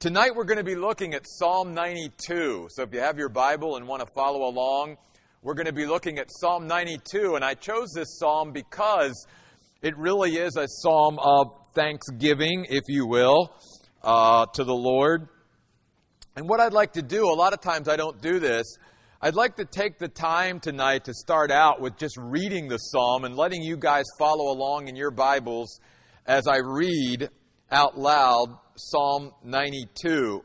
Tonight 0.00 0.36
we're 0.36 0.44
going 0.44 0.58
to 0.58 0.64
be 0.64 0.76
looking 0.76 1.12
at 1.14 1.26
Psalm 1.26 1.74
92. 1.74 2.68
So 2.70 2.84
if 2.84 2.94
you 2.94 3.00
have 3.00 3.18
your 3.18 3.28
Bible 3.28 3.74
and 3.74 3.88
want 3.88 4.00
to 4.00 4.06
follow 4.14 4.48
along, 4.48 4.96
we're 5.42 5.54
going 5.54 5.66
to 5.66 5.72
be 5.72 5.86
looking 5.86 6.18
at 6.20 6.28
Psalm 6.30 6.68
92. 6.68 7.34
And 7.34 7.44
I 7.44 7.54
chose 7.54 7.88
this 7.96 8.16
psalm 8.16 8.52
because 8.52 9.26
it 9.82 9.98
really 9.98 10.36
is 10.36 10.54
a 10.54 10.68
psalm 10.68 11.18
of 11.18 11.48
thanksgiving, 11.74 12.64
if 12.70 12.84
you 12.86 13.08
will, 13.08 13.52
uh, 14.04 14.46
to 14.54 14.62
the 14.62 14.72
Lord. 14.72 15.26
And 16.36 16.48
what 16.48 16.60
I'd 16.60 16.72
like 16.72 16.92
to 16.92 17.02
do, 17.02 17.24
a 17.24 17.34
lot 17.34 17.52
of 17.52 17.60
times 17.60 17.88
I 17.88 17.96
don't 17.96 18.22
do 18.22 18.38
this, 18.38 18.76
I'd 19.20 19.34
like 19.34 19.56
to 19.56 19.64
take 19.64 19.98
the 19.98 20.06
time 20.06 20.60
tonight 20.60 21.06
to 21.06 21.12
start 21.12 21.50
out 21.50 21.80
with 21.80 21.96
just 21.96 22.16
reading 22.16 22.68
the 22.68 22.78
psalm 22.78 23.24
and 23.24 23.34
letting 23.34 23.62
you 23.62 23.76
guys 23.76 24.04
follow 24.16 24.52
along 24.52 24.86
in 24.86 24.94
your 24.94 25.10
Bibles 25.10 25.80
as 26.24 26.46
I 26.46 26.58
read 26.58 27.30
out 27.72 27.98
loud 27.98 28.60
Psalm 28.78 29.32
92. 29.44 30.44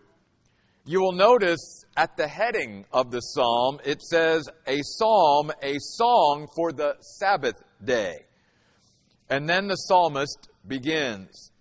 You 0.85 1.01
will 1.01 1.13
notice 1.13 1.85
at 1.95 2.17
the 2.17 2.27
heading 2.27 2.85
of 2.91 3.11
the 3.11 3.21
psalm, 3.21 3.79
it 3.85 4.01
says, 4.01 4.49
A 4.67 4.81
psalm, 4.81 5.51
a 5.61 5.75
song 5.79 6.47
for 6.55 6.73
the 6.73 6.95
Sabbath 6.99 7.55
day. 7.83 8.25
And 9.29 9.47
then 9.47 9.67
the 9.67 9.75
psalmist 9.75 10.49
begins. 10.67 11.51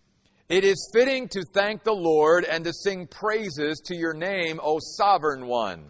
It 0.48 0.64
is 0.64 0.90
fitting 0.92 1.28
to 1.28 1.44
thank 1.54 1.84
the 1.84 1.94
Lord 1.94 2.44
and 2.44 2.64
to 2.64 2.72
sing 2.72 3.06
praises 3.06 3.80
to 3.86 3.96
your 3.96 4.12
name, 4.12 4.58
O 4.62 4.78
sovereign 4.80 5.46
one. 5.46 5.84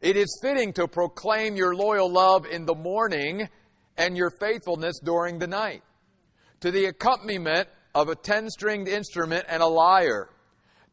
It 0.00 0.16
is 0.16 0.38
fitting 0.42 0.72
to 0.74 0.88
proclaim 0.88 1.56
your 1.56 1.74
loyal 1.74 2.12
love 2.12 2.44
in 2.44 2.66
the 2.66 2.74
morning 2.74 3.48
and 3.96 4.16
your 4.16 4.30
faithfulness 4.30 5.00
during 5.02 5.38
the 5.38 5.46
night. 5.46 5.82
To 6.60 6.70
the 6.70 6.86
accompaniment 6.86 7.68
of 7.94 8.08
a 8.08 8.14
10 8.14 8.50
stringed 8.50 8.88
instrument 8.88 9.44
and 9.48 9.62
a 9.62 9.66
lyre, 9.66 10.30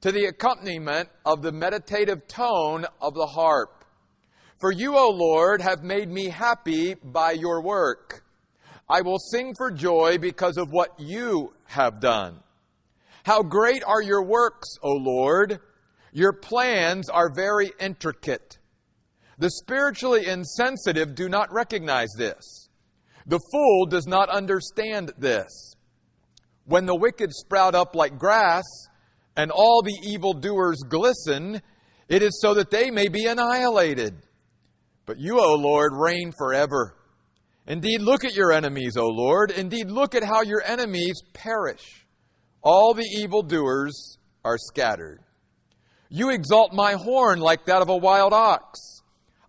to 0.01 0.11
the 0.11 0.25
accompaniment 0.25 1.09
of 1.25 1.41
the 1.41 1.51
meditative 1.51 2.27
tone 2.27 2.85
of 3.01 3.13
the 3.13 3.25
harp. 3.25 3.83
For 4.59 4.71
you, 4.71 4.97
O 4.97 5.09
Lord, 5.09 5.61
have 5.61 5.83
made 5.83 6.09
me 6.09 6.29
happy 6.29 6.95
by 6.95 7.31
your 7.31 7.61
work. 7.61 8.23
I 8.89 9.01
will 9.01 9.19
sing 9.19 9.53
for 9.55 9.71
joy 9.71 10.17
because 10.17 10.57
of 10.57 10.71
what 10.71 10.99
you 10.99 11.53
have 11.65 11.99
done. 11.99 12.39
How 13.23 13.43
great 13.43 13.83
are 13.83 14.01
your 14.01 14.23
works, 14.23 14.67
O 14.81 14.91
Lord! 14.91 15.59
Your 16.11 16.33
plans 16.33 17.07
are 17.07 17.31
very 17.33 17.71
intricate. 17.79 18.57
The 19.37 19.51
spiritually 19.51 20.25
insensitive 20.25 21.15
do 21.15 21.29
not 21.29 21.53
recognize 21.53 22.09
this. 22.17 22.69
The 23.25 23.39
fool 23.51 23.85
does 23.85 24.07
not 24.07 24.29
understand 24.29 25.13
this. 25.17 25.75
When 26.69 26.85
the 26.85 26.95
wicked 26.95 27.33
sprout 27.33 27.73
up 27.73 27.95
like 27.95 28.19
grass, 28.19 28.63
and 29.35 29.49
all 29.49 29.81
the 29.81 29.97
evildoers 30.03 30.83
glisten, 30.87 31.63
it 32.07 32.21
is 32.21 32.39
so 32.39 32.53
that 32.53 32.69
they 32.69 32.91
may 32.91 33.07
be 33.07 33.25
annihilated. 33.25 34.21
But 35.07 35.17
you, 35.17 35.39
O 35.39 35.55
Lord, 35.55 35.93
reign 35.95 36.31
forever. 36.37 36.95
Indeed, 37.65 38.01
look 38.01 38.23
at 38.23 38.35
your 38.35 38.51
enemies, 38.51 38.97
O 38.97 39.07
Lord. 39.07 39.49
Indeed, 39.49 39.89
look 39.89 40.13
at 40.13 40.23
how 40.23 40.43
your 40.43 40.61
enemies 40.63 41.23
perish. 41.33 42.05
All 42.61 42.93
the 42.93 43.09
evildoers 43.17 44.19
are 44.45 44.59
scattered. 44.59 45.21
You 46.09 46.29
exalt 46.29 46.71
my 46.71 46.93
horn 46.93 47.39
like 47.39 47.65
that 47.65 47.81
of 47.81 47.89
a 47.89 47.97
wild 47.97 48.31
ox. 48.31 48.79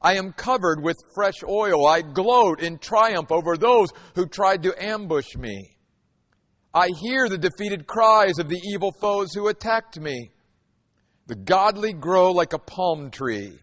I 0.00 0.14
am 0.14 0.32
covered 0.32 0.82
with 0.82 0.96
fresh 1.14 1.42
oil. 1.46 1.86
I 1.86 2.00
gloat 2.00 2.62
in 2.62 2.78
triumph 2.78 3.30
over 3.30 3.58
those 3.58 3.90
who 4.14 4.26
tried 4.26 4.62
to 4.62 4.82
ambush 4.82 5.36
me. 5.36 5.76
I 6.72 6.88
hear 7.00 7.28
the 7.28 7.38
defeated 7.38 7.86
cries 7.86 8.38
of 8.38 8.48
the 8.48 8.60
evil 8.72 8.92
foes 8.92 9.34
who 9.34 9.48
attacked 9.48 9.98
me. 9.98 10.30
The 11.26 11.34
godly 11.34 11.92
grow 11.92 12.30
like 12.30 12.52
a 12.52 12.58
palm 12.58 13.10
tree. 13.10 13.58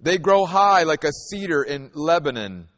They 0.00 0.18
grow 0.18 0.44
high 0.44 0.84
like 0.84 1.02
a 1.02 1.12
cedar 1.12 1.64
in 1.64 1.90
Lebanon. 1.94 2.68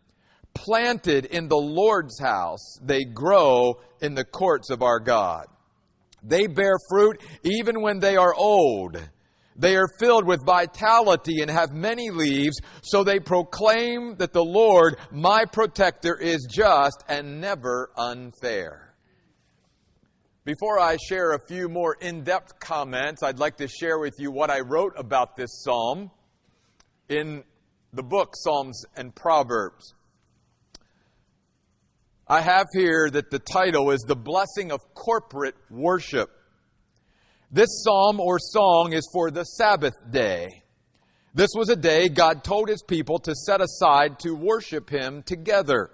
Planted 0.54 1.26
in 1.26 1.48
the 1.48 1.56
Lord's 1.56 2.18
house, 2.18 2.78
they 2.82 3.04
grow 3.04 3.80
in 4.00 4.14
the 4.14 4.24
courts 4.24 4.70
of 4.70 4.82
our 4.82 5.00
God. 5.00 5.46
They 6.22 6.46
bear 6.46 6.78
fruit 6.88 7.20
even 7.42 7.82
when 7.82 8.00
they 8.00 8.16
are 8.16 8.34
old. 8.34 8.96
They 9.54 9.76
are 9.76 9.88
filled 10.00 10.26
with 10.26 10.46
vitality 10.46 11.42
and 11.42 11.50
have 11.50 11.72
many 11.72 12.10
leaves, 12.10 12.58
so 12.82 13.04
they 13.04 13.20
proclaim 13.20 14.16
that 14.16 14.32
the 14.32 14.44
Lord, 14.44 14.96
my 15.10 15.44
protector, 15.44 16.16
is 16.16 16.46
just 16.50 17.04
and 17.08 17.40
never 17.40 17.90
unfair. 17.96 18.87
Before 20.48 20.80
I 20.80 20.96
share 20.96 21.32
a 21.32 21.46
few 21.46 21.68
more 21.68 21.94
in 22.00 22.24
depth 22.24 22.58
comments, 22.58 23.22
I'd 23.22 23.38
like 23.38 23.58
to 23.58 23.68
share 23.68 23.98
with 23.98 24.14
you 24.18 24.30
what 24.30 24.48
I 24.48 24.60
wrote 24.60 24.94
about 24.96 25.36
this 25.36 25.62
psalm 25.62 26.10
in 27.10 27.44
the 27.92 28.02
book 28.02 28.32
Psalms 28.34 28.82
and 28.96 29.14
Proverbs. 29.14 29.92
I 32.26 32.40
have 32.40 32.64
here 32.72 33.10
that 33.10 33.30
the 33.30 33.40
title 33.40 33.90
is 33.90 34.00
The 34.08 34.16
Blessing 34.16 34.72
of 34.72 34.80
Corporate 34.94 35.54
Worship. 35.68 36.30
This 37.52 37.82
psalm 37.84 38.18
or 38.18 38.38
song 38.38 38.94
is 38.94 39.06
for 39.12 39.30
the 39.30 39.44
Sabbath 39.44 39.96
day. 40.10 40.62
This 41.34 41.50
was 41.54 41.68
a 41.68 41.76
day 41.76 42.08
God 42.08 42.42
told 42.42 42.70
his 42.70 42.82
people 42.82 43.18
to 43.18 43.34
set 43.34 43.60
aside 43.60 44.18
to 44.20 44.34
worship 44.34 44.88
him 44.88 45.22
together. 45.24 45.90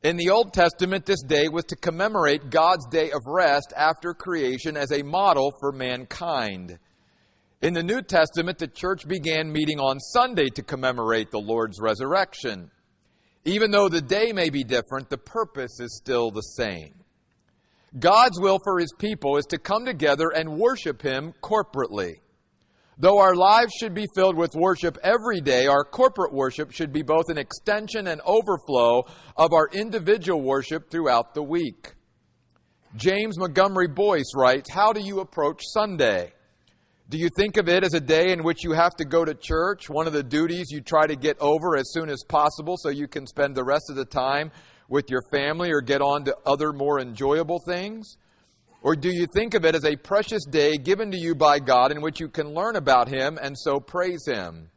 In 0.00 0.16
the 0.16 0.30
Old 0.30 0.52
Testament, 0.52 1.06
this 1.06 1.22
day 1.24 1.48
was 1.48 1.64
to 1.66 1.76
commemorate 1.76 2.50
God's 2.50 2.86
day 2.86 3.10
of 3.10 3.26
rest 3.26 3.72
after 3.76 4.14
creation 4.14 4.76
as 4.76 4.92
a 4.92 5.02
model 5.02 5.52
for 5.58 5.72
mankind. 5.72 6.78
In 7.62 7.74
the 7.74 7.82
New 7.82 8.02
Testament, 8.02 8.58
the 8.58 8.68
church 8.68 9.08
began 9.08 9.50
meeting 9.50 9.80
on 9.80 9.98
Sunday 9.98 10.50
to 10.50 10.62
commemorate 10.62 11.32
the 11.32 11.40
Lord's 11.40 11.80
resurrection. 11.80 12.70
Even 13.44 13.72
though 13.72 13.88
the 13.88 14.00
day 14.00 14.32
may 14.32 14.50
be 14.50 14.62
different, 14.62 15.10
the 15.10 15.18
purpose 15.18 15.80
is 15.80 15.96
still 15.96 16.30
the 16.30 16.42
same. 16.42 16.94
God's 17.98 18.38
will 18.38 18.60
for 18.62 18.78
His 18.78 18.92
people 18.96 19.36
is 19.36 19.46
to 19.46 19.58
come 19.58 19.84
together 19.84 20.28
and 20.28 20.60
worship 20.60 21.02
Him 21.02 21.34
corporately. 21.42 22.20
Though 23.00 23.18
our 23.18 23.36
lives 23.36 23.72
should 23.78 23.94
be 23.94 24.08
filled 24.16 24.36
with 24.36 24.56
worship 24.56 24.98
every 25.04 25.40
day, 25.40 25.68
our 25.68 25.84
corporate 25.84 26.32
worship 26.32 26.72
should 26.72 26.92
be 26.92 27.02
both 27.02 27.28
an 27.28 27.38
extension 27.38 28.08
and 28.08 28.20
overflow 28.24 29.04
of 29.36 29.52
our 29.52 29.68
individual 29.72 30.42
worship 30.42 30.90
throughout 30.90 31.32
the 31.32 31.42
week. 31.42 31.94
James 32.96 33.38
Montgomery 33.38 33.86
Boice 33.86 34.32
writes, 34.34 34.68
How 34.72 34.92
do 34.92 35.00
you 35.00 35.20
approach 35.20 35.62
Sunday? 35.72 36.32
Do 37.08 37.18
you 37.18 37.28
think 37.28 37.56
of 37.56 37.68
it 37.68 37.84
as 37.84 37.94
a 37.94 38.00
day 38.00 38.32
in 38.32 38.42
which 38.42 38.64
you 38.64 38.72
have 38.72 38.96
to 38.96 39.04
go 39.04 39.24
to 39.24 39.32
church, 39.32 39.88
one 39.88 40.08
of 40.08 40.12
the 40.12 40.24
duties 40.24 40.66
you 40.70 40.80
try 40.80 41.06
to 41.06 41.14
get 41.14 41.38
over 41.38 41.76
as 41.76 41.92
soon 41.92 42.10
as 42.10 42.24
possible 42.28 42.76
so 42.76 42.88
you 42.88 43.06
can 43.06 43.28
spend 43.28 43.54
the 43.54 43.64
rest 43.64 43.84
of 43.90 43.96
the 43.96 44.04
time 44.04 44.50
with 44.88 45.08
your 45.08 45.22
family 45.30 45.70
or 45.70 45.80
get 45.80 46.02
on 46.02 46.24
to 46.24 46.36
other 46.44 46.72
more 46.72 46.98
enjoyable 46.98 47.60
things? 47.64 48.16
Or 48.82 48.94
do 48.94 49.10
you 49.10 49.26
think 49.26 49.54
of 49.54 49.64
it 49.64 49.74
as 49.74 49.84
a 49.84 49.96
precious 49.96 50.44
day 50.44 50.76
given 50.76 51.10
to 51.10 51.18
you 51.18 51.34
by 51.34 51.58
God 51.58 51.90
in 51.90 52.00
which 52.00 52.20
you 52.20 52.28
can 52.28 52.54
learn 52.54 52.76
about 52.76 53.08
Him 53.08 53.38
and 53.40 53.58
so 53.58 53.80
praise 53.80 54.24
Him? 54.26 54.70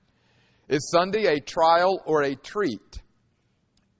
Is 0.67 0.89
Sunday 0.91 1.25
a 1.25 1.39
trial 1.39 2.01
or 2.05 2.23
a 2.23 2.35
treat? 2.35 3.01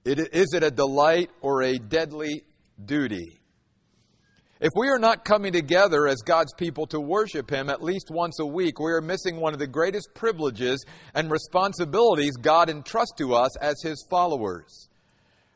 Is 0.03 0.53
it 0.53 0.63
a 0.63 0.71
delight 0.71 1.29
or 1.41 1.61
a 1.61 1.77
deadly 1.77 2.43
duty? 2.83 3.41
If 4.59 4.69
we 4.75 4.89
are 4.89 4.99
not 4.99 5.25
coming 5.25 5.53
together 5.53 6.07
as 6.07 6.21
God's 6.21 6.53
people 6.53 6.85
to 6.87 6.99
worship 6.99 7.51
Him 7.51 7.69
at 7.69 7.83
least 7.83 8.09
once 8.11 8.39
a 8.39 8.45
week, 8.45 8.79
we 8.79 8.91
are 8.91 9.01
missing 9.01 9.37
one 9.37 9.53
of 9.53 9.59
the 9.59 9.67
greatest 9.67 10.09
privileges 10.15 10.83
and 11.13 11.31
responsibilities 11.31 12.37
God 12.37 12.69
entrusts 12.69 13.15
to 13.17 13.33
us 13.33 13.55
as 13.57 13.81
His 13.83 14.05
followers. 14.09 14.87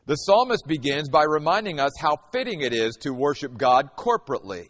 The 0.06 0.14
psalmist 0.14 0.64
begins 0.68 1.08
by 1.08 1.24
reminding 1.24 1.80
us 1.80 1.90
how 1.98 2.16
fitting 2.32 2.60
it 2.60 2.72
is 2.72 2.94
to 3.00 3.12
worship 3.12 3.58
God 3.58 3.90
corporately. 3.96 4.68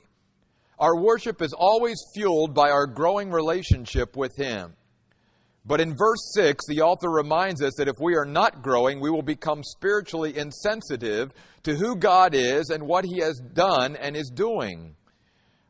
Our 0.79 0.99
worship 0.99 1.43
is 1.43 1.53
always 1.53 2.03
fueled 2.15 2.55
by 2.55 2.71
our 2.71 2.87
growing 2.87 3.31
relationship 3.31 4.17
with 4.17 4.35
Him. 4.37 4.75
But 5.67 5.83
in 5.83 5.95
verse 5.95 6.33
6, 6.35 6.65
the 6.69 6.81
author 6.81 7.11
reminds 7.11 7.63
us 7.63 7.75
that 7.77 7.89
if 7.89 7.97
we 8.01 8.15
are 8.15 8.25
not 8.25 8.63
growing, 8.63 8.99
we 8.99 9.11
will 9.11 9.23
become 9.23 9.63
spiritually 9.63 10.39
insensitive 10.39 11.33
to 11.65 11.75
who 11.75 11.97
God 11.97 12.35
is 12.35 12.71
and 12.71 12.85
what 12.85 13.05
He 13.05 13.21
has 13.21 13.39
done 13.39 13.95
and 13.97 14.17
is 14.17 14.31
doing. 14.35 14.97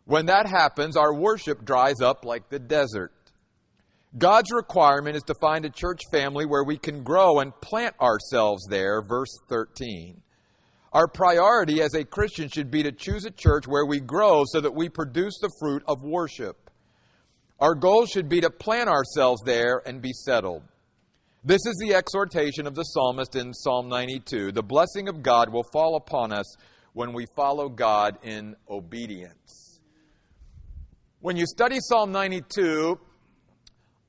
When 0.05 0.27
that 0.27 0.47
happens, 0.47 0.97
our 0.97 1.13
worship 1.13 1.65
dries 1.65 2.01
up 2.01 2.25
like 2.25 2.51
the 2.51 2.61
desert. 2.61 3.13
God's 4.19 4.51
requirement 4.51 5.17
is 5.17 5.23
to 5.25 5.35
find 5.35 5.65
a 5.65 5.71
church 5.71 6.01
family 6.11 6.47
where 6.47 6.65
we 6.65 6.79
can 6.79 7.03
grow 7.03 7.41
and 7.41 7.53
plant 7.61 7.95
ourselves 8.01 8.67
there, 8.71 9.03
verse 9.03 9.39
13. 9.49 10.23
Our 10.93 11.07
priority 11.07 11.83
as 11.83 11.93
a 11.95 12.05
Christian 12.05 12.49
should 12.49 12.71
be 12.71 12.83
to 12.83 12.93
choose 12.93 13.27
a 13.27 13.31
church 13.31 13.67
where 13.67 13.85
we 13.85 14.01
grow 14.01 14.45
so 14.47 14.63
that 14.63 14.75
we 14.75 14.89
produce 14.89 15.39
the 15.41 15.51
fruit 15.61 15.83
of 15.87 16.03
worship. 16.03 16.71
Our 17.61 17.75
goal 17.75 18.07
should 18.07 18.31
be 18.31 18.41
to 18.41 18.49
plant 18.49 18.89
ourselves 18.89 19.43
there 19.45 19.83
and 19.85 20.01
be 20.01 20.13
settled. 20.13 20.63
This 21.45 21.67
is 21.67 21.77
the 21.81 21.95
exhortation 21.95 22.67
of 22.67 22.75
the 22.75 22.85
psalmist 22.85 23.37
in 23.37 23.53
Psalm 23.53 23.89
92. 23.89 24.53
The 24.53 24.63
blessing 24.63 25.09
of 25.09 25.23
God 25.23 25.53
will 25.53 25.67
fall 25.73 25.97
upon 25.97 26.33
us 26.33 26.57
when 26.95 27.13
we 27.13 27.27
follow 27.37 27.69
God 27.69 28.17
in 28.23 28.57
obedience. 28.71 29.81
When 31.21 31.37
you 31.37 31.45
study 31.47 31.79
Psalm 31.81 32.13
92, 32.13 32.99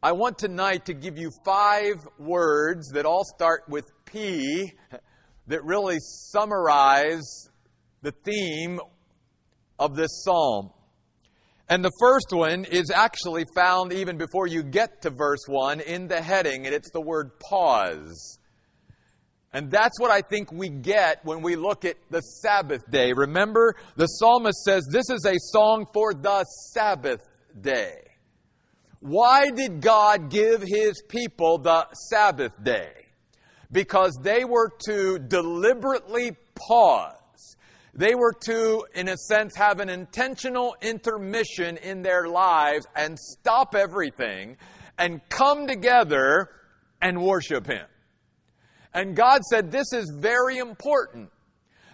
I 0.04 0.12
want 0.12 0.38
tonight 0.38 0.86
to 0.86 0.94
give 0.94 1.18
you 1.18 1.32
five 1.44 1.96
words 2.20 2.92
that 2.94 3.08
all 3.08 3.24
start 3.24 3.64
with 3.68 3.86
P 4.06 4.72
that 5.48 5.64
really 5.64 5.98
summarize 6.00 7.50
the 8.04 8.12
theme 8.12 8.80
of 9.80 9.96
this 9.96 10.24
psalm. 10.24 10.70
And 11.68 11.84
the 11.84 11.92
first 12.00 12.28
one 12.32 12.66
is 12.66 12.92
actually 12.92 13.46
found 13.56 13.92
even 13.92 14.20
before 14.20 14.46
you 14.46 14.62
get 14.62 15.02
to 15.02 15.10
verse 15.10 15.44
1 15.48 15.80
in 15.80 16.08
the 16.08 16.22
heading, 16.22 16.68
and 16.68 16.76
it's 16.76 16.92
the 16.92 17.02
word 17.02 17.32
pause. 17.40 18.38
And 19.52 19.72
that's 19.72 20.00
what 20.00 20.12
I 20.12 20.22
think 20.22 20.52
we 20.52 20.70
get 20.70 21.26
when 21.26 21.42
we 21.42 21.56
look 21.56 21.86
at 21.86 21.96
the 22.12 22.22
Sabbath 22.22 22.88
day. 22.92 23.14
Remember, 23.14 23.76
the 23.96 24.06
psalmist 24.06 24.64
says 24.64 24.88
this 24.92 25.10
is 25.10 25.26
a 25.26 25.36
song 25.40 25.88
for 25.92 26.14
the 26.14 26.44
Sabbath 26.44 27.28
day. 27.60 28.07
Why 29.00 29.52
did 29.52 29.82
God 29.82 30.30
give 30.30 30.62
his 30.62 31.02
people 31.08 31.60
the 31.60 31.88
Sabbath 32.10 32.52
day? 32.64 32.92
Because 33.72 34.18
they 34.22 34.44
were 34.46 34.72
to 34.86 35.20
deliberately 35.20 36.36
pause. 36.56 37.14
They 37.94 38.16
were 38.16 38.34
to, 38.46 38.86
in 38.96 39.10
a 39.10 39.18
sense, 39.18 39.56
have 39.56 39.80
an 39.80 39.90
intentional 39.90 40.76
intermission 40.82 41.78
in 41.78 42.02
their 42.02 42.28
lives 42.28 42.88
and 42.96 43.18
stop 43.18 43.76
everything 43.76 44.58
and 44.98 45.22
come 45.30 45.68
together 45.68 46.50
and 47.02 47.22
worship 47.22 47.68
Him. 47.68 47.86
And 48.94 49.16
God 49.16 49.44
said, 49.44 49.72
This 49.72 49.94
is 49.94 50.12
very 50.16 50.58
important. 50.58 51.30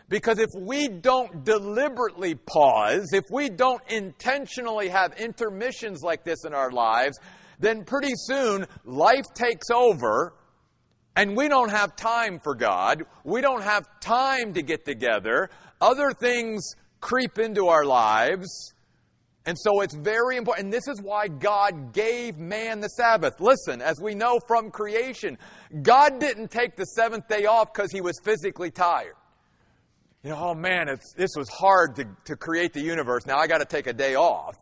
Because 0.09 0.39
if 0.39 0.50
we 0.55 0.88
don't 0.88 1.44
deliberately 1.44 2.35
pause, 2.35 3.13
if 3.13 3.23
we 3.31 3.50
don't 3.50 3.81
intentionally 3.89 4.89
have 4.89 5.13
intermissions 5.13 6.01
like 6.03 6.23
this 6.23 6.45
in 6.45 6.53
our 6.53 6.71
lives, 6.71 7.17
then 7.59 7.83
pretty 7.83 8.13
soon 8.15 8.65
life 8.83 9.25
takes 9.33 9.69
over 9.73 10.33
and 11.15 11.38
we 11.38 11.47
don't 11.47 11.69
have 11.69 11.95
time 11.95 12.39
for 12.39 12.55
God. 12.55 13.03
We 13.23 13.41
don't 13.41 13.63
have 13.63 13.88
time 14.00 14.53
to 14.53 14.61
get 14.61 14.83
together. 14.85 15.50
Other 15.79 16.11
things 16.11 16.75
creep 17.01 17.38
into 17.38 17.67
our 17.67 17.85
lives. 17.85 18.73
And 19.45 19.57
so 19.59 19.81
it's 19.81 19.94
very 19.94 20.38
important. 20.38 20.65
And 20.65 20.73
this 20.73 20.88
is 20.88 21.01
why 21.01 21.27
God 21.27 21.94
gave 21.94 22.38
man 22.38 22.79
the 22.79 22.88
Sabbath. 22.88 23.39
Listen, 23.39 23.81
as 23.81 23.99
we 23.99 24.15
know 24.15 24.39
from 24.47 24.71
creation, 24.71 25.38
God 25.81 26.19
didn't 26.19 26.49
take 26.49 26.75
the 26.75 26.85
seventh 26.85 27.27
day 27.27 27.45
off 27.45 27.73
because 27.73 27.91
he 27.91 28.01
was 28.01 28.19
physically 28.23 28.71
tired. 28.71 29.15
You 30.23 30.29
know, 30.29 30.37
oh 30.37 30.53
man, 30.53 30.87
this 31.17 31.31
was 31.35 31.49
hard 31.49 31.97
to, 31.97 32.05
to 32.25 32.37
create 32.37 32.71
the 32.71 32.81
universe. 32.81 33.25
Now 33.25 33.37
I 33.37 33.47
got 33.47 33.57
to 33.57 33.65
take 33.65 33.87
a 33.87 33.93
day 33.93 34.15
off. 34.15 34.55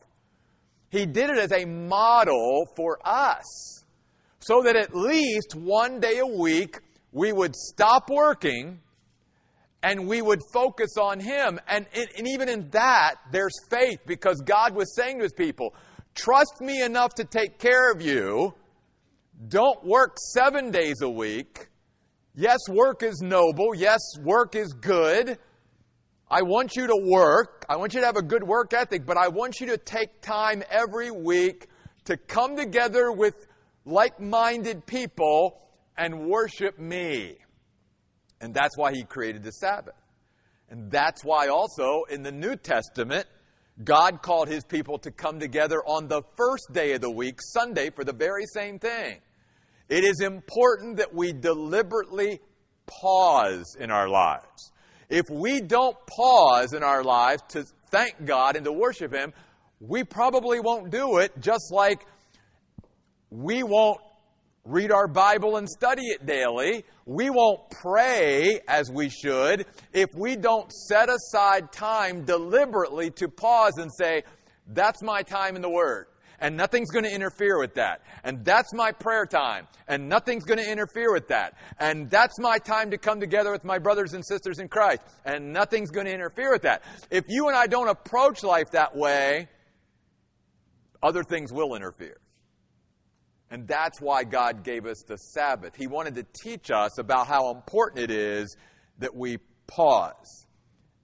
He 0.90 1.06
did 1.06 1.30
it 1.30 1.38
as 1.38 1.52
a 1.52 1.66
model 1.66 2.66
for 2.76 2.98
us 3.06 3.86
so 4.40 4.64
that 4.64 4.76
at 4.76 4.96
least 4.96 5.56
one 5.56 6.00
day 6.00 6.18
a 6.18 6.26
week 6.26 6.80
we 7.12 7.32
would 7.32 7.56
stop 7.56 8.10
working 8.10 8.80
and 9.84 10.08
we 10.08 10.22
would 10.22 10.42
focus 10.52 10.98
on 11.00 11.20
Him. 11.20 11.60
And, 11.68 11.86
and 11.94 12.28
even 12.28 12.50
in 12.50 12.70
that, 12.72 13.16
there's 13.32 13.54
faith 13.70 14.00
because 14.06 14.42
God 14.42 14.76
was 14.76 14.96
saying 14.96 15.18
to 15.18 15.24
His 15.24 15.34
people, 15.34 15.76
Trust 16.14 16.60
me 16.60 16.82
enough 16.82 17.14
to 17.16 17.24
take 17.24 17.58
care 17.58 17.92
of 17.92 18.02
you. 18.02 18.54
Don't 19.48 19.84
work 19.86 20.18
seven 20.34 20.72
days 20.72 21.02
a 21.02 21.10
week. 21.10 21.68
Yes, 22.36 22.60
work 22.70 23.02
is 23.04 23.22
noble. 23.22 23.74
Yes, 23.76 24.00
work 24.22 24.56
is 24.56 24.74
good. 24.74 25.38
I 26.32 26.44
want 26.44 26.78
you 26.78 26.88
to 26.88 26.96
work. 26.96 27.66
I 27.68 27.76
want 27.76 27.94
you 27.94 28.00
to 28.00 28.06
have 28.06 28.16
a 28.16 28.22
good 28.22 28.42
work 28.42 28.74
ethic, 28.74 29.06
but 29.06 29.18
I 29.18 29.28
want 29.28 29.60
you 29.60 29.68
to 29.68 29.78
take 29.78 30.22
time 30.22 30.64
every 30.72 31.12
week 31.12 31.68
to 32.06 32.16
come 32.16 32.56
together 32.56 33.12
with 33.12 33.48
like 33.84 34.18
minded 34.22 34.86
people 34.86 35.62
and 35.98 36.30
worship 36.30 36.80
me. 36.80 37.36
And 38.40 38.54
that's 38.54 38.78
why 38.78 38.94
he 38.94 39.04
created 39.04 39.44
the 39.44 39.52
Sabbath. 39.52 39.94
And 40.70 40.90
that's 40.90 41.22
why 41.26 41.50
also 41.50 42.04
in 42.10 42.24
the 42.24 42.32
New 42.32 42.56
Testament, 42.56 43.28
God 43.84 44.22
called 44.22 44.48
his 44.48 44.64
people 44.64 45.00
to 45.00 45.12
come 45.12 45.38
together 45.38 45.82
on 45.86 46.08
the 46.08 46.22
first 46.38 46.72
day 46.72 46.94
of 46.94 47.02
the 47.02 47.12
week, 47.12 47.40
Sunday, 47.42 47.90
for 47.90 48.06
the 48.06 48.14
very 48.14 48.46
same 48.54 48.80
thing. 48.80 49.20
It 49.90 50.06
is 50.06 50.22
important 50.22 50.96
that 50.96 51.14
we 51.14 51.34
deliberately 51.34 52.40
pause 52.88 53.76
in 53.78 53.92
our 53.92 54.08
lives. 54.08 54.72
If 55.12 55.30
we 55.30 55.60
don't 55.60 55.98
pause 56.08 56.72
in 56.72 56.84
our 56.84 57.04
lives 57.04 57.44
to 57.50 57.66
thank 57.90 58.26
God 58.26 58.56
and 58.56 58.64
to 58.64 58.72
worship 58.72 59.14
Him, 59.14 59.34
we 59.82 60.06
probably 60.06 60.62
won't 60.62 60.90
do 60.90 61.18
it, 61.18 61.34
just 61.42 61.70
like 61.70 62.06
we 63.30 63.62
won't 63.62 64.00
read 64.64 64.90
our 64.90 65.10
Bible 65.10 65.58
and 65.58 65.68
study 65.68 66.04
it 66.04 66.26
daily. 66.26 66.86
We 67.06 67.30
won't 67.30 67.60
pray 67.72 68.62
as 68.70 68.90
we 68.90 69.10
should 69.10 69.66
if 69.92 70.08
we 70.16 70.38
don't 70.38 70.72
set 70.72 71.10
aside 71.10 71.74
time 71.74 72.24
deliberately 72.24 73.12
to 73.18 73.28
pause 73.28 73.74
and 73.80 73.92
say, 73.92 74.24
That's 74.68 75.04
my 75.04 75.24
time 75.24 75.58
in 75.58 75.62
the 75.62 75.70
Word. 75.70 76.08
And 76.42 76.58
nothing's 76.58 76.90
going 76.90 77.06
to 77.06 77.14
interfere 77.14 77.60
with 77.60 77.76
that. 77.76 78.02
And 78.24 78.44
that's 78.44 78.74
my 78.74 78.92
prayer 78.92 79.26
time. 79.26 79.68
And 79.88 80.10
nothing's 80.10 80.44
going 80.44 80.58
to 80.58 80.70
interfere 80.70 81.14
with 81.14 81.28
that. 81.28 81.54
And 81.80 82.10
that's 82.10 82.40
my 82.40 82.58
time 82.58 82.90
to 82.92 82.98
come 82.98 83.20
together 83.20 83.52
with 83.52 83.64
my 83.64 83.78
brothers 83.78 84.14
and 84.14 84.26
sisters 84.26 84.58
in 84.60 84.68
Christ. 84.68 85.02
And 85.24 85.54
nothing's 85.54 85.92
going 85.92 86.08
to 86.08 86.14
interfere 86.14 86.52
with 86.52 86.64
that. 86.64 86.82
If 87.12 87.26
you 87.30 87.48
and 87.48 87.56
I 87.56 87.68
don't 87.68 87.88
approach 87.88 88.44
life 88.44 88.72
that 88.72 88.96
way, 88.96 89.48
other 91.04 91.24
things 91.24 91.54
will 91.54 91.76
interfere. 91.76 92.18
And 93.52 93.68
that's 93.68 94.02
why 94.02 94.24
God 94.24 94.64
gave 94.64 94.86
us 94.86 95.04
the 95.06 95.18
Sabbath. 95.18 95.76
He 95.76 95.86
wanted 95.86 96.16
to 96.16 96.26
teach 96.44 96.72
us 96.72 96.98
about 96.98 97.28
how 97.28 97.52
important 97.52 98.00
it 98.00 98.12
is 98.12 98.56
that 98.98 99.14
we 99.14 99.38
pause 99.68 100.48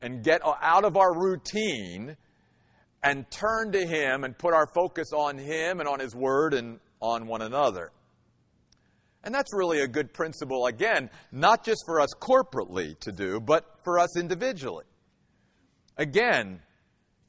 and 0.01 0.23
get 0.23 0.41
out 0.43 0.83
of 0.85 0.97
our 0.97 1.13
routine 1.13 2.15
and 3.03 3.29
turn 3.29 3.71
to 3.71 3.85
Him 3.85 4.23
and 4.23 4.37
put 4.37 4.53
our 4.53 4.67
focus 4.67 5.13
on 5.13 5.37
Him 5.37 5.79
and 5.79 5.87
on 5.87 5.99
His 5.99 6.15
Word 6.15 6.53
and 6.53 6.79
on 6.99 7.27
one 7.27 7.41
another. 7.41 7.91
And 9.23 9.33
that's 9.33 9.53
really 9.53 9.81
a 9.81 9.87
good 9.87 10.13
principle, 10.13 10.67
again, 10.67 11.09
not 11.31 11.63
just 11.63 11.83
for 11.85 11.99
us 11.99 12.09
corporately 12.19 12.97
to 13.01 13.11
do, 13.11 13.39
but 13.39 13.65
for 13.83 13.99
us 13.99 14.17
individually. 14.17 14.85
Again, 15.97 16.61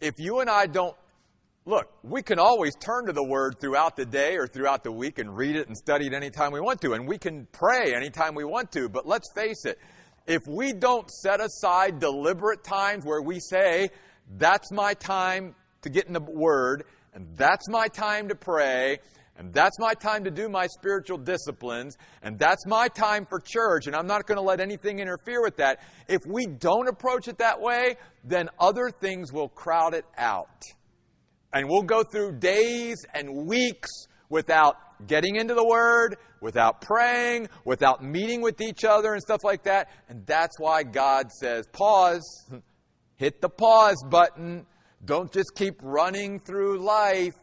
if 0.01 0.15
you 0.19 0.41
and 0.41 0.49
I 0.49 0.67
don't 0.67 0.97
Look, 1.69 1.93
we 2.03 2.23
can 2.23 2.39
always 2.39 2.75
turn 2.77 3.09
to 3.09 3.13
the 3.13 3.23
Word 3.23 3.61
throughout 3.61 3.95
the 3.95 4.07
day 4.07 4.37
or 4.37 4.47
throughout 4.47 4.85
the 4.85 4.91
week 4.91 5.19
and 5.19 5.37
read 5.37 5.55
it 5.55 5.69
and 5.69 5.77
study 5.77 6.07
it 6.07 6.15
anytime 6.15 6.51
we 6.51 6.63
want 6.63 6.81
to, 6.81 6.95
and 6.95 7.07
we 7.07 7.19
can 7.19 7.47
pray 7.53 7.95
anytime 7.95 8.35
we 8.35 8.43
want 8.43 8.73
to, 8.73 8.89
but 8.89 9.07
let's 9.07 9.31
face 9.35 9.67
it, 9.67 9.79
if 10.27 10.41
we 10.47 10.73
don't 10.73 11.11
set 11.11 11.43
aside 11.43 12.01
deliberate 12.01 12.65
times 12.65 13.05
where 13.05 13.21
we 13.21 13.39
say, 13.39 13.91
that's 14.39 14.73
my 14.73 14.95
time 14.95 15.55
to 15.83 15.91
get 15.91 16.07
in 16.07 16.13
the 16.13 16.21
Word, 16.21 16.85
and 17.15 17.27
that's 17.37 17.69
my 17.69 17.89
time 17.89 18.29
to 18.29 18.35
pray, 18.35 18.99
and 19.37 19.53
that's 19.53 19.79
my 19.79 19.95
time 19.95 20.25
to 20.25 20.31
do 20.31 20.49
my 20.49 20.67
spiritual 20.67 21.19
disciplines, 21.19 21.97
and 22.23 22.39
that's 22.39 22.67
my 22.67 22.89
time 22.89 23.25
for 23.25 23.41
church, 23.41 23.87
and 23.87 23.95
I'm 23.95 24.07
not 24.07 24.27
going 24.27 24.37
to 24.37 24.43
let 24.43 24.61
anything 24.61 24.99
interfere 24.99 25.43
with 25.43 25.57
that. 25.59 25.81
If 26.09 26.23
we 26.27 26.47
don't 26.47 26.89
approach 26.89 27.29
it 27.29 27.39
that 27.39 27.61
way, 27.61 27.97
then 28.25 28.49
other 28.59 28.91
things 28.91 29.33
will 29.33 29.49
crowd 29.49 29.95
it 29.95 30.05
out. 30.17 30.63
And 31.53 31.69
we'll 31.69 31.83
go 31.83 32.03
through 32.03 32.39
days 32.39 33.07
and 33.15 33.47
weeks 33.47 33.89
without 34.29 35.07
getting 35.07 35.37
into 35.37 35.55
the 35.55 35.65
Word, 35.65 36.17
without 36.41 36.81
praying, 36.81 37.49
without 37.65 38.03
meeting 38.03 38.43
with 38.43 38.61
each 38.61 38.85
other 38.85 39.13
and 39.13 39.23
stuff 39.23 39.41
like 39.45 39.63
that. 39.65 39.89
And 40.09 40.27
that's 40.27 40.59
why 40.59 40.83
God 40.83 41.31
says, 41.33 41.67
pause, 41.73 42.51
hit 43.17 43.41
the 43.41 43.49
pause 43.49 44.03
button. 44.09 44.67
Don't 45.05 45.33
just 45.33 45.55
keep 45.55 45.77
running 45.83 46.41
through 46.41 46.79
life. 46.79 47.35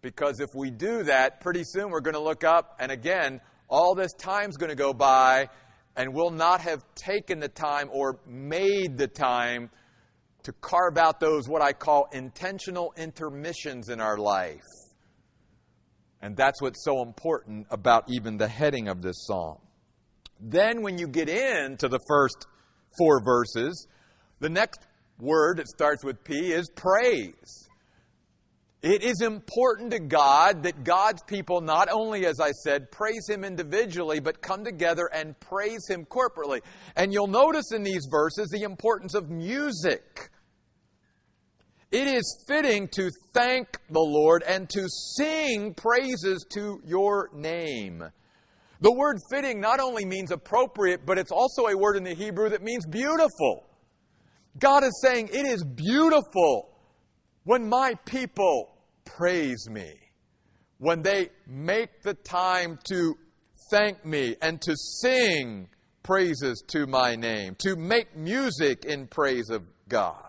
Because 0.00 0.40
if 0.40 0.50
we 0.54 0.70
do 0.70 1.02
that, 1.04 1.40
pretty 1.40 1.62
soon 1.64 1.90
we're 1.90 2.00
going 2.00 2.14
to 2.14 2.20
look 2.20 2.44
up, 2.44 2.76
and 2.78 2.92
again, 2.92 3.40
all 3.68 3.94
this 3.94 4.12
time's 4.12 4.56
going 4.56 4.70
to 4.70 4.76
go 4.76 4.92
by, 4.92 5.48
and 5.96 6.14
we'll 6.14 6.30
not 6.30 6.60
have 6.60 6.84
taken 6.94 7.40
the 7.40 7.48
time 7.48 7.88
or 7.92 8.20
made 8.26 8.96
the 8.96 9.08
time 9.08 9.70
to 10.44 10.52
carve 10.52 10.96
out 10.96 11.18
those, 11.18 11.48
what 11.48 11.60
I 11.60 11.72
call 11.72 12.08
intentional 12.12 12.92
intermissions 12.96 13.88
in 13.88 14.00
our 14.00 14.16
life. 14.16 14.60
And 16.22 16.36
that's 16.36 16.62
what's 16.62 16.84
so 16.84 17.02
important 17.02 17.66
about 17.70 18.04
even 18.08 18.36
the 18.36 18.46
heading 18.46 18.86
of 18.86 19.02
this 19.02 19.26
psalm. 19.26 19.58
Then, 20.40 20.82
when 20.82 20.98
you 20.98 21.08
get 21.08 21.28
into 21.28 21.88
the 21.88 21.98
first 22.06 22.46
four 22.98 23.22
verses, 23.24 23.86
the 24.38 24.48
next 24.48 24.86
word 25.18 25.58
that 25.58 25.68
starts 25.68 26.04
with 26.04 26.22
P 26.24 26.52
is 26.52 26.70
praise. 26.74 27.68
It 28.82 29.02
is 29.02 29.20
important 29.20 29.90
to 29.92 29.98
God 29.98 30.62
that 30.62 30.84
God's 30.84 31.22
people 31.24 31.60
not 31.60 31.88
only, 31.90 32.26
as 32.26 32.38
I 32.38 32.52
said, 32.52 32.92
praise 32.92 33.28
Him 33.28 33.42
individually, 33.42 34.20
but 34.20 34.42
come 34.42 34.64
together 34.64 35.08
and 35.12 35.38
praise 35.40 35.88
Him 35.88 36.04
corporately. 36.04 36.60
And 36.94 37.12
you'll 37.12 37.26
notice 37.26 37.72
in 37.72 37.82
these 37.82 38.06
verses 38.10 38.48
the 38.50 38.62
importance 38.62 39.14
of 39.14 39.30
music. 39.30 40.30
It 41.90 42.06
is 42.06 42.44
fitting 42.46 42.88
to 42.88 43.10
thank 43.32 43.66
the 43.88 44.00
Lord 44.00 44.42
and 44.46 44.68
to 44.70 44.86
sing 45.16 45.72
praises 45.74 46.44
to 46.52 46.80
your 46.84 47.30
name. 47.32 48.04
The 48.80 48.92
word 48.92 49.16
fitting 49.30 49.60
not 49.60 49.80
only 49.80 50.04
means 50.04 50.30
appropriate, 50.30 51.06
but 51.06 51.16
it's 51.16 51.32
also 51.32 51.68
a 51.68 51.76
word 51.76 51.96
in 51.96 52.04
the 52.04 52.14
Hebrew 52.14 52.50
that 52.50 52.62
means 52.62 52.84
beautiful. 52.86 53.66
God 54.58 54.84
is 54.84 55.00
saying, 55.02 55.28
It 55.32 55.46
is 55.46 55.64
beautiful 55.64 56.70
when 57.44 57.68
my 57.68 57.94
people 58.04 58.76
praise 59.04 59.68
me, 59.68 59.94
when 60.78 61.02
they 61.02 61.30
make 61.46 62.02
the 62.02 62.14
time 62.14 62.78
to 62.88 63.16
thank 63.70 64.04
me 64.04 64.36
and 64.40 64.60
to 64.62 64.74
sing 64.76 65.68
praises 66.02 66.62
to 66.68 66.86
my 66.86 67.16
name, 67.16 67.56
to 67.58 67.76
make 67.76 68.16
music 68.16 68.84
in 68.84 69.06
praise 69.06 69.50
of 69.50 69.64
God. 69.88 70.22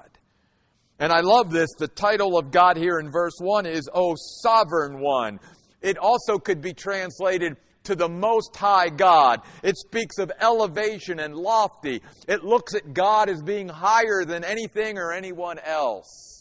And 0.99 1.11
I 1.11 1.21
love 1.21 1.51
this. 1.51 1.69
The 1.77 1.87
title 1.87 2.37
of 2.37 2.51
God 2.51 2.75
here 2.75 2.99
in 2.99 3.11
verse 3.11 3.37
1 3.39 3.67
is, 3.67 3.87
O 3.93 4.15
Sovereign 4.17 4.99
One. 4.99 5.39
It 5.81 5.97
also 5.97 6.39
could 6.39 6.59
be 6.59 6.73
translated, 6.73 7.55
to 7.87 7.95
the 7.95 8.07
Most 8.07 8.55
High 8.55 8.89
God. 8.89 9.41
It 9.63 9.77
speaks 9.77 10.17
of 10.19 10.31
elevation 10.39 11.19
and 11.19 11.35
lofty. 11.35 12.01
It 12.27 12.43
looks 12.43 12.75
at 12.75 12.93
God 12.93 13.29
as 13.29 13.41
being 13.41 13.67
higher 13.67 14.23
than 14.25 14.43
anything 14.43 14.97
or 14.97 15.11
anyone 15.11 15.59
else. 15.59 16.37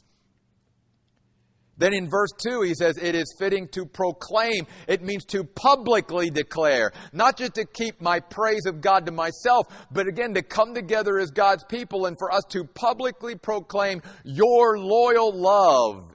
Then 1.79 1.93
in 1.93 2.09
verse 2.09 2.31
2, 2.43 2.63
he 2.63 2.75
says, 2.75 2.97
It 2.97 3.15
is 3.15 3.35
fitting 3.39 3.69
to 3.69 3.85
proclaim. 3.85 4.67
It 4.89 5.03
means 5.03 5.25
to 5.27 5.45
publicly 5.45 6.31
declare. 6.31 6.93
Not 7.13 7.37
just 7.37 7.55
to 7.55 7.67
keep 7.67 8.01
my 8.01 8.19
praise 8.19 8.65
of 8.67 8.81
God 8.81 9.07
to 9.07 9.13
myself, 9.13 9.67
but 9.91 10.09
again, 10.09 10.35
to 10.35 10.43
come 10.43 10.75
together 10.75 11.19
as 11.19 11.31
God's 11.31 11.65
people 11.65 12.07
and 12.07 12.17
for 12.19 12.33
us 12.33 12.45
to 12.51 12.65
publicly 12.65 13.35
proclaim 13.35 14.01
your 14.25 14.79
loyal 14.79 15.33
love 15.33 16.15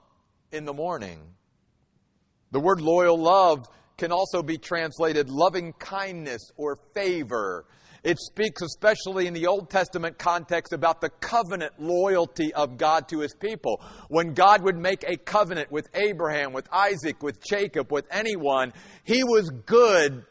in 0.52 0.66
the 0.66 0.74
morning. 0.74 1.20
The 2.52 2.60
word 2.60 2.82
loyal 2.82 3.18
love 3.18 3.68
can 4.02 4.12
also 4.12 4.42
be 4.42 4.58
translated 4.58 5.30
loving 5.30 5.74
kindness 5.74 6.50
or 6.58 6.80
favor. 6.96 7.66
It 8.04 8.18
speaks, 8.18 8.64
especially 8.64 9.28
in 9.28 9.34
the 9.36 9.46
Old 9.46 9.70
Testament 9.70 10.18
context, 10.18 10.74
about 10.74 11.02
the 11.02 11.12
covenant 11.12 11.74
loyalty 11.78 12.52
of 12.52 12.80
God 12.80 13.08
to 13.10 13.20
his 13.20 13.36
people. 13.36 13.80
When 14.10 14.34
God 14.34 14.64
would 14.64 14.76
make 14.76 15.04
a 15.04 15.18
covenant 15.18 15.72
with 15.72 15.88
Abraham, 15.94 16.52
with 16.52 16.68
Isaac, 16.74 17.22
with 17.22 17.44
Jacob, 17.48 17.92
with 17.92 18.08
anyone, 18.10 18.74
he 19.04 19.24
was 19.24 19.52
good 19.68 20.26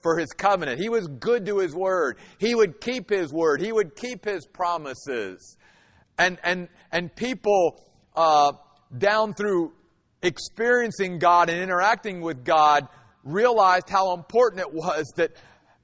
for 0.00 0.16
his 0.16 0.28
covenant. 0.28 0.78
He 0.78 0.88
was 0.88 1.08
good 1.08 1.44
to 1.46 1.58
his 1.58 1.74
word. 1.74 2.18
He 2.38 2.54
would 2.54 2.80
keep 2.80 3.10
his 3.10 3.32
word. 3.32 3.60
He 3.60 3.72
would 3.72 3.96
keep 3.96 4.24
his 4.24 4.46
promises. 4.46 5.56
And, 6.18 6.38
and, 6.44 6.68
and 6.92 7.12
people 7.16 7.84
uh, 8.14 8.52
down 8.96 9.34
through 9.34 9.72
experiencing 10.22 11.18
God 11.18 11.50
and 11.50 11.60
interacting 11.60 12.20
with 12.20 12.44
God 12.44 12.88
realized 13.24 13.88
how 13.88 14.14
important 14.14 14.60
it 14.60 14.72
was 14.72 15.12
that, 15.16 15.32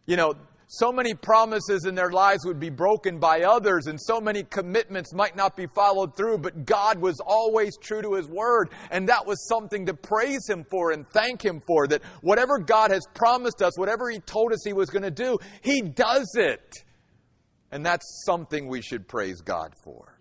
you 0.07 0.17
know, 0.17 0.35
so 0.71 0.93
many 0.93 1.15
promises 1.15 1.87
in 1.87 1.95
their 1.95 2.11
lives 2.11 2.45
would 2.45 2.61
be 2.61 2.69
broken 2.69 3.19
by 3.19 3.41
others 3.41 3.87
and 3.87 3.99
so 3.99 4.21
many 4.21 4.43
commitments 4.43 5.15
might 5.15 5.35
not 5.35 5.57
be 5.57 5.67
followed 5.67 6.15
through, 6.15 6.39
but 6.39 6.67
God 6.67 6.99
was 6.99 7.21
always 7.25 7.79
true 7.79 8.03
to 8.03 8.15
His 8.15 8.29
word. 8.29 8.69
And 8.91 9.09
that 9.09 9.27
was 9.27 9.49
something 9.49 9.87
to 9.87 9.95
praise 9.95 10.47
Him 10.47 10.65
for 10.71 10.93
and 10.93 11.09
thank 11.09 11.43
Him 11.43 11.63
for. 11.67 11.87
That 11.87 12.03
whatever 12.21 12.59
God 12.59 12.91
has 12.91 13.07
promised 13.15 13.63
us, 13.63 13.79
whatever 13.79 14.11
He 14.11 14.19
told 14.21 14.53
us 14.53 14.63
He 14.63 14.75
was 14.75 14.91
going 14.91 15.05
to 15.05 15.11
do, 15.11 15.39
He 15.63 15.81
does 15.81 16.35
it. 16.35 16.85
And 17.73 17.85
that's 17.85 18.25
something 18.27 18.69
we 18.69 18.83
should 18.83 19.09
praise 19.09 19.41
God 19.41 19.73
for. 19.83 20.18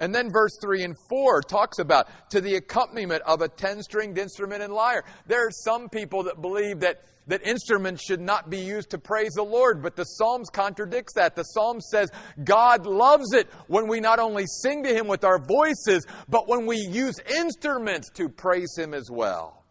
And 0.00 0.14
then 0.14 0.30
verse 0.32 0.56
3 0.62 0.82
and 0.82 0.96
4 1.10 1.42
talks 1.42 1.78
about 1.78 2.08
to 2.30 2.40
the 2.40 2.56
accompaniment 2.56 3.22
of 3.26 3.42
a 3.42 3.48
10 3.48 3.82
stringed 3.82 4.16
instrument 4.16 4.62
and 4.62 4.72
lyre. 4.72 5.04
There 5.26 5.46
are 5.46 5.50
some 5.50 5.90
people 5.90 6.22
that 6.24 6.40
believe 6.40 6.80
that, 6.80 7.02
that 7.26 7.42
instruments 7.46 8.02
should 8.02 8.20
not 8.20 8.48
be 8.48 8.58
used 8.58 8.90
to 8.90 8.98
praise 8.98 9.32
the 9.34 9.42
Lord, 9.42 9.82
but 9.82 9.96
the 9.96 10.04
Psalms 10.04 10.48
contradicts 10.48 11.12
that. 11.14 11.36
The 11.36 11.42
Psalm 11.42 11.82
says 11.82 12.10
God 12.42 12.86
loves 12.86 13.34
it 13.34 13.48
when 13.66 13.88
we 13.88 14.00
not 14.00 14.18
only 14.18 14.46
sing 14.46 14.82
to 14.84 14.94
Him 14.94 15.06
with 15.06 15.22
our 15.22 15.38
voices, 15.38 16.06
but 16.30 16.48
when 16.48 16.64
we 16.64 16.78
use 16.78 17.16
instruments 17.36 18.08
to 18.14 18.30
praise 18.30 18.74
Him 18.78 18.94
as 18.94 19.10
well. 19.10 19.64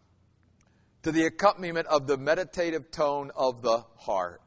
To 1.02 1.10
the 1.10 1.26
accompaniment 1.26 1.88
of 1.88 2.06
the 2.06 2.16
meditative 2.16 2.92
tone 2.92 3.32
of 3.34 3.62
the 3.62 3.84
harp. 3.96 4.42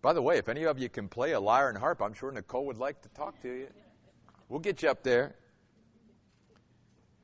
By 0.00 0.14
the 0.14 0.22
way, 0.22 0.38
if 0.38 0.48
any 0.48 0.64
of 0.64 0.78
you 0.78 0.88
can 0.88 1.08
play 1.08 1.32
a 1.32 1.40
lyre 1.40 1.68
and 1.68 1.76
harp, 1.76 2.00
I'm 2.00 2.14
sure 2.14 2.32
Nicole 2.32 2.66
would 2.66 2.78
like 2.78 3.02
to 3.02 3.08
talk 3.10 3.40
to 3.42 3.48
you. 3.48 3.68
We'll 4.52 4.60
get 4.60 4.82
you 4.82 4.90
up 4.90 5.02
there. 5.02 5.34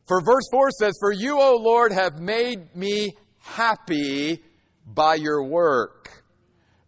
For 0.07 0.23
verse 0.23 0.49
4 0.51 0.71
says, 0.71 0.95
For 0.99 1.13
you, 1.13 1.39
O 1.39 1.59
Lord, 1.61 1.93
have 1.93 2.19
made 2.19 2.75
me 2.75 3.19
happy 3.37 4.43
by 4.87 5.17
your 5.17 5.45
work. 5.45 6.25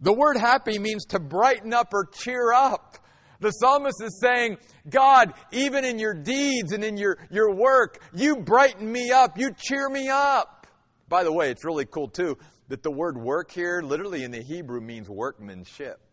The 0.00 0.14
word 0.14 0.38
happy 0.38 0.78
means 0.78 1.04
to 1.11 1.20
brighten 1.20 1.75
up 1.75 1.88
or 1.92 2.06
cheer 2.06 2.54
up. 2.54 2.97
The 3.40 3.50
psalmist 3.50 4.02
is 4.02 4.18
saying, 4.18 4.56
God, 4.88 5.35
even 5.52 5.85
in 5.85 5.99
your 5.99 6.14
deeds 6.14 6.73
and 6.73 6.82
in 6.82 6.97
your, 6.97 7.18
your 7.30 7.54
work, 7.54 8.02
you 8.14 8.37
brighten 8.37 8.90
me 8.90 9.11
up, 9.11 9.37
you 9.37 9.50
cheer 9.54 9.90
me 9.90 10.09
up. 10.09 10.66
By 11.11 11.23
the 11.23 11.32
way, 11.35 11.50
it's 11.50 11.66
really 11.66 11.85
cool 11.85 12.09
too 12.09 12.38
that 12.68 12.82
the 12.82 12.90
word 12.90 13.18
work 13.18 13.50
here, 13.50 13.82
literally 13.82 14.25
in 14.25 14.30
the 14.30 14.42
Hebrew, 14.42 14.80
means 14.80 15.06
workmanship. 15.06 16.10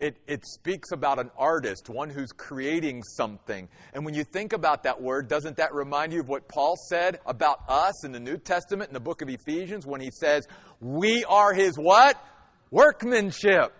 It, 0.00 0.16
it 0.26 0.44
speaks 0.44 0.90
about 0.92 1.18
an 1.18 1.30
artist, 1.38 1.88
one 1.88 2.10
who's 2.10 2.32
creating 2.32 3.02
something. 3.04 3.68
And 3.92 4.04
when 4.04 4.12
you 4.14 4.24
think 4.24 4.52
about 4.52 4.82
that 4.82 5.00
word, 5.00 5.28
doesn't 5.28 5.56
that 5.56 5.72
remind 5.72 6.12
you 6.12 6.20
of 6.20 6.28
what 6.28 6.48
Paul 6.48 6.76
said 6.88 7.20
about 7.26 7.60
us 7.68 8.04
in 8.04 8.12
the 8.12 8.20
New 8.20 8.36
Testament 8.36 8.90
in 8.90 8.94
the 8.94 9.00
book 9.00 9.22
of 9.22 9.28
Ephesians 9.28 9.86
when 9.86 10.00
he 10.00 10.10
says, 10.10 10.46
We 10.80 11.24
are 11.24 11.54
his 11.54 11.76
what? 11.76 12.22
Workmanship. 12.70 13.72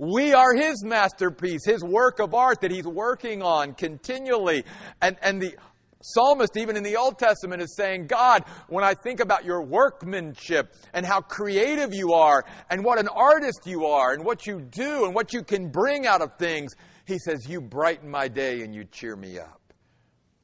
We 0.00 0.32
are 0.32 0.54
his 0.54 0.82
masterpiece, 0.82 1.64
his 1.66 1.84
work 1.84 2.20
of 2.20 2.34
art 2.34 2.62
that 2.62 2.70
he's 2.70 2.86
working 2.86 3.42
on 3.42 3.74
continually. 3.74 4.64
And, 5.02 5.18
and 5.22 5.42
the 5.42 5.56
psalmist, 6.00 6.56
even 6.56 6.76
in 6.76 6.82
the 6.82 6.96
Old 6.96 7.18
Testament, 7.18 7.62
is 7.62 7.74
saying, 7.76 8.06
God, 8.06 8.44
when 8.68 8.84
I 8.84 8.94
think 8.94 9.20
about 9.20 9.44
your 9.44 9.62
workmanship 9.62 10.74
and 10.92 11.04
how 11.04 11.20
creative 11.20 11.94
you 11.94 12.12
are 12.12 12.44
and 12.70 12.84
what 12.84 12.98
an 12.98 13.08
artist 13.08 13.60
you 13.66 13.86
are 13.86 14.12
and 14.12 14.24
what 14.24 14.46
you 14.46 14.60
do 14.60 15.04
and 15.04 15.14
what 15.14 15.32
you 15.32 15.42
can 15.42 15.68
bring 15.68 16.06
out 16.06 16.22
of 16.22 16.36
things, 16.38 16.74
he 17.06 17.18
says, 17.18 17.48
You 17.48 17.60
brighten 17.60 18.10
my 18.10 18.28
day 18.28 18.62
and 18.62 18.74
you 18.74 18.84
cheer 18.84 19.16
me 19.16 19.38
up. 19.38 19.60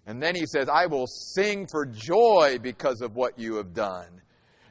And 0.06 0.22
then 0.22 0.36
he 0.36 0.46
says, 0.46 0.68
I 0.68 0.86
will 0.86 1.06
sing 1.06 1.66
for 1.70 1.84
joy 1.84 2.58
because 2.62 3.00
of 3.00 3.16
what 3.16 3.38
you 3.38 3.56
have 3.56 3.75
done. 3.75 4.22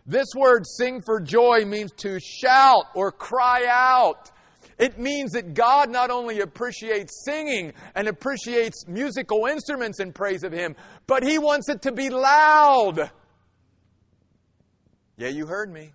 This 0.06 0.28
word, 0.38 0.66
sing 0.66 1.02
for 1.04 1.20
joy, 1.20 1.66
means 1.66 1.92
to 1.98 2.20
shout 2.20 2.86
or 2.94 3.12
cry 3.12 3.66
out. 3.68 4.32
It 4.78 5.00
means 5.00 5.32
that 5.32 5.54
God 5.54 5.90
not 5.90 6.12
only 6.12 6.42
appreciates 6.42 7.24
singing 7.24 7.74
and 7.96 8.08
appreciates 8.08 8.86
musical 8.88 9.46
instruments 9.46 10.00
in 10.00 10.12
praise 10.12 10.44
of 10.44 10.52
Him, 10.52 10.76
but 11.08 11.24
He 11.24 11.38
wants 11.38 11.70
it 11.70 11.82
to 11.84 11.94
be 11.94 12.10
loud. 12.10 13.10
Yeah, 15.18 15.30
you 15.30 15.46
heard 15.46 15.72
me. 15.72 15.94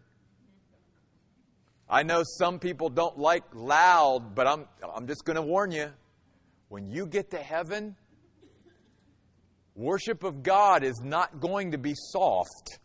I 1.90 2.04
know 2.04 2.22
some 2.25 2.58
people 2.58 2.88
don't 2.88 3.18
like 3.18 3.42
loud, 3.52 4.34
but 4.34 4.46
I'm, 4.46 4.66
I'm 4.94 5.06
just 5.06 5.25
going 5.25 5.37
to 5.37 5.42
warn 5.42 5.72
you. 5.72 5.90
When 6.68 6.87
you 6.87 7.04
get 7.04 7.32
to 7.32 7.38
heaven, 7.38 7.96
worship 9.75 10.22
of 10.22 10.42
God 10.42 10.84
is 10.84 11.00
not 11.02 11.40
going 11.40 11.72
to 11.72 11.78
be 11.78 11.94
soft. 11.96 12.78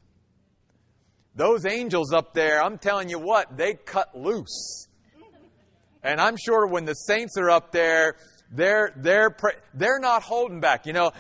Those 1.36 1.66
angels 1.66 2.12
up 2.12 2.34
there, 2.34 2.64
I'm 2.64 2.80
telling 2.80 3.10
you 3.10 3.20
what, 3.20 3.56
they 3.56 3.76
cut 3.76 4.18
loose. 4.18 4.88
And 6.06 6.22
I'm 6.22 6.38
sure 6.38 6.68
when 6.68 6.86
the 6.86 6.94
saints 6.94 7.36
are 7.36 7.50
up 7.50 7.72
there, 7.72 8.16
they're, 8.52 8.94
they're, 8.96 9.36
they're 9.74 10.00
not 10.00 10.22
holding 10.22 10.60
back. 10.60 10.86
You 10.86 10.94
know, 10.94 11.12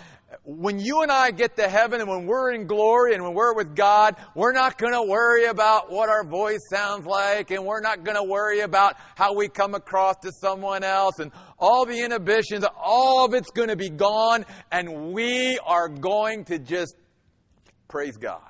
when 0.43 0.79
you 0.79 1.01
and 1.01 1.11
I 1.11 1.31
get 1.31 1.55
to 1.55 1.67
heaven 1.67 2.01
and 2.01 2.07
when 2.07 2.27
we're 2.27 2.53
in 2.53 2.67
glory 2.67 3.15
and 3.15 3.23
when 3.23 3.33
we're 3.33 3.55
with 3.55 3.75
God, 3.75 4.15
we're 4.35 4.51
not 4.51 4.77
going 4.77 4.93
to 4.93 5.01
worry 5.01 5.45
about 5.45 5.91
what 5.91 6.09
our 6.09 6.23
voice 6.23 6.59
sounds 6.69 7.07
like 7.07 7.49
and 7.49 7.65
we're 7.65 7.81
not 7.81 8.03
going 8.03 8.15
to 8.15 8.23
worry 8.23 8.59
about 8.59 8.95
how 9.15 9.33
we 9.33 9.47
come 9.47 9.73
across 9.73 10.17
to 10.17 10.31
someone 10.39 10.83
else 10.83 11.17
and 11.17 11.31
all 11.57 11.87
the 11.87 11.99
inhibitions, 11.99 12.63
all 12.79 13.25
of 13.25 13.33
it's 13.33 13.49
going 13.49 13.69
to 13.69 13.75
be 13.75 13.89
gone 13.89 14.45
and 14.71 15.13
we 15.13 15.57
are 15.65 15.89
going 15.89 16.45
to 16.45 16.59
just 16.59 16.95
praise 17.87 18.17
God. 18.17 18.41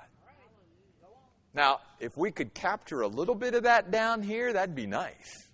Now, 1.54 1.80
if 2.02 2.18
we 2.18 2.32
could 2.32 2.54
capture 2.54 3.02
a 3.02 3.08
little 3.08 3.36
bit 3.36 3.56
of 3.56 3.64
that 3.64 3.90
down 3.90 4.22
here, 4.22 4.52
that'd 4.52 4.76
be 4.76 4.86
nice. 4.86 5.45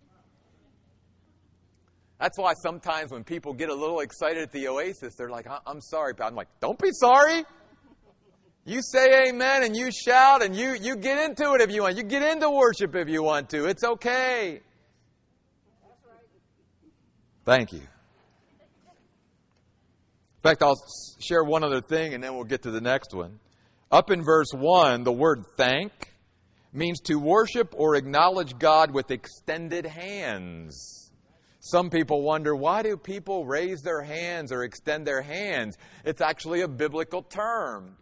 That's 2.22 2.38
why 2.38 2.54
sometimes 2.54 3.12
when 3.12 3.24
people 3.24 3.52
get 3.52 3.70
a 3.70 3.74
little 3.74 4.02
excited 4.02 4.44
at 4.44 4.52
the 4.52 4.68
oasis, 4.68 5.16
they're 5.16 5.32
like, 5.32 5.48
I'm 5.66 5.82
sorry, 5.82 6.14
but 6.16 6.26
I'm 6.26 6.36
like, 6.36 6.50
don't 6.60 6.78
be 6.78 6.92
sorry. 6.92 7.44
You 8.64 8.82
say 8.84 9.28
amen 9.30 9.64
and 9.64 9.76
you 9.76 9.92
shout 9.92 10.44
and 10.44 10.56
you, 10.56 10.78
you 10.80 10.98
get 10.98 11.18
into 11.18 11.54
it 11.56 11.62
if 11.62 11.72
you 11.72 11.82
want. 11.82 11.98
You 11.98 12.04
get 12.04 12.22
into 12.22 12.48
worship 12.52 12.96
if 12.96 13.10
you 13.10 13.24
want 13.24 13.50
to. 13.50 13.66
It's 13.66 13.84
okay. 13.84 14.62
Thank 17.44 17.74
you. 17.74 17.80
In 17.80 17.88
fact, 20.44 20.62
I'll 20.62 20.78
share 21.20 21.44
one 21.44 21.64
other 21.64 21.82
thing 21.82 22.14
and 22.14 22.24
then 22.24 22.36
we'll 22.36 22.44
get 22.44 22.62
to 22.64 22.72
the 22.72 22.82
next 22.82 23.16
one. 23.16 23.40
Up 23.92 24.12
in 24.12 24.24
verse 24.24 24.52
1, 24.54 25.06
the 25.06 25.12
word 25.12 25.44
thank 25.58 26.14
means 26.72 27.00
to 27.06 27.16
worship 27.16 27.74
or 27.76 27.96
acknowledge 27.96 28.60
God 28.60 28.92
with 28.92 29.10
extended 29.10 29.88
hands. 29.88 31.11
Some 31.64 31.92
people 31.92 32.24
wonder 32.24 32.56
why 32.56 32.82
do 32.82 32.98
people 32.98 33.46
raise 33.46 33.82
their 33.84 34.02
hands 34.02 34.52
or 34.52 34.64
extend 34.64 35.06
their 35.06 35.22
hands? 35.22 35.78
It's 36.04 36.20
actually 36.20 36.62
a 36.62 36.68
biblical 36.68 37.22
term. 37.22 37.98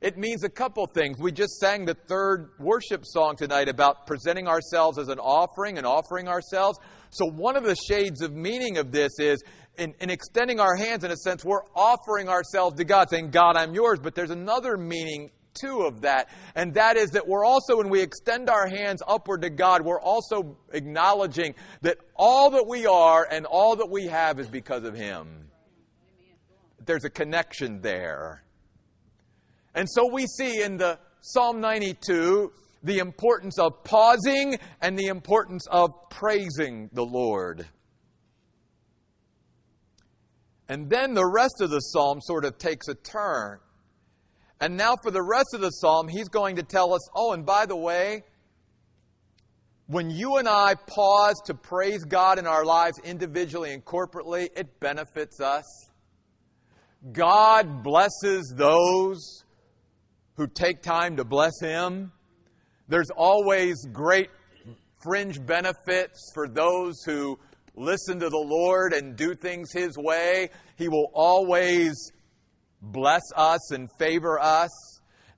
It 0.00 0.18
means 0.18 0.42
a 0.42 0.48
couple 0.48 0.84
things. 0.86 1.18
We 1.20 1.30
just 1.30 1.60
sang 1.60 1.84
the 1.84 1.94
third 1.94 2.50
worship 2.58 3.04
song 3.06 3.36
tonight 3.36 3.68
about 3.68 4.08
presenting 4.08 4.48
ourselves 4.48 4.98
as 4.98 5.08
an 5.08 5.20
offering 5.20 5.78
and 5.78 5.86
offering 5.86 6.26
ourselves. 6.26 6.78
So, 7.10 7.24
one 7.24 7.56
of 7.56 7.62
the 7.62 7.76
shades 7.88 8.20
of 8.20 8.34
meaning 8.34 8.78
of 8.78 8.90
this 8.90 9.12
is 9.20 9.42
in, 9.78 9.94
in, 10.00 10.10
extending 10.10 10.58
our 10.58 10.74
hands, 10.74 11.04
in 11.04 11.12
a 11.12 11.16
sense, 11.16 11.44
we're 11.44 11.64
offering 11.74 12.28
ourselves 12.28 12.76
to 12.78 12.84
God, 12.84 13.10
saying, 13.10 13.30
God, 13.30 13.56
I'm 13.56 13.74
yours. 13.74 14.00
But 14.02 14.16
there's 14.16 14.30
another 14.30 14.76
meaning, 14.76 15.30
too, 15.54 15.82
of 15.82 16.02
that. 16.02 16.28
And 16.54 16.74
that 16.74 16.96
is 16.96 17.10
that 17.12 17.26
we're 17.26 17.44
also, 17.44 17.78
when 17.78 17.88
we 17.88 18.00
extend 18.00 18.50
our 18.50 18.66
hands 18.66 19.02
upward 19.06 19.42
to 19.42 19.50
God, 19.50 19.82
we're 19.82 20.00
also 20.00 20.56
acknowledging 20.72 21.54
that 21.82 21.98
all 22.14 22.50
that 22.50 22.66
we 22.66 22.86
are 22.86 23.26
and 23.30 23.46
all 23.46 23.76
that 23.76 23.90
we 23.90 24.06
have 24.06 24.38
is 24.38 24.48
because 24.48 24.84
of 24.84 24.94
Him. 24.94 25.48
There's 26.84 27.04
a 27.04 27.10
connection 27.10 27.80
there. 27.80 28.42
And 29.74 29.88
so 29.90 30.06
we 30.06 30.26
see 30.26 30.62
in 30.62 30.76
the 30.76 30.98
Psalm 31.20 31.60
92 31.60 32.52
the 32.82 32.98
importance 32.98 33.58
of 33.58 33.82
pausing 33.82 34.58
and 34.80 34.98
the 34.98 35.06
importance 35.06 35.66
of 35.68 35.90
praising 36.10 36.90
the 36.92 37.04
Lord. 37.04 37.66
And 40.68 40.88
then 40.88 41.14
the 41.14 41.26
rest 41.26 41.60
of 41.60 41.70
the 41.70 41.80
psalm 41.80 42.20
sort 42.20 42.44
of 42.44 42.58
takes 42.58 42.88
a 42.88 42.94
turn. 42.94 43.58
And 44.60 44.76
now, 44.76 44.94
for 45.02 45.10
the 45.10 45.22
rest 45.22 45.52
of 45.52 45.60
the 45.60 45.70
psalm, 45.70 46.08
he's 46.08 46.28
going 46.28 46.56
to 46.56 46.62
tell 46.62 46.94
us 46.94 47.08
oh, 47.14 47.32
and 47.32 47.44
by 47.44 47.66
the 47.66 47.76
way, 47.76 48.22
when 49.86 50.10
you 50.10 50.36
and 50.36 50.48
I 50.48 50.74
pause 50.74 51.40
to 51.46 51.54
praise 51.54 52.04
God 52.04 52.38
in 52.38 52.46
our 52.46 52.64
lives 52.64 52.98
individually 53.04 53.74
and 53.74 53.84
corporately, 53.84 54.48
it 54.56 54.80
benefits 54.80 55.40
us. 55.40 55.64
God 57.12 57.82
blesses 57.82 58.54
those 58.56 59.44
who 60.36 60.46
take 60.46 60.80
time 60.80 61.16
to 61.16 61.24
bless 61.24 61.60
Him. 61.60 62.12
There's 62.88 63.10
always 63.10 63.84
great 63.92 64.30
fringe 65.02 65.44
benefits 65.44 66.30
for 66.32 66.48
those 66.48 67.02
who 67.04 67.38
listen 67.76 68.18
to 68.20 68.30
the 68.30 68.46
Lord 68.46 68.94
and 68.94 69.16
do 69.16 69.34
things 69.34 69.70
His 69.70 69.98
way. 69.98 70.48
He 70.76 70.88
will 70.88 71.10
always 71.12 72.10
bless 72.92 73.22
us 73.36 73.72
and 73.72 73.90
favor 73.98 74.38
us. 74.40 74.70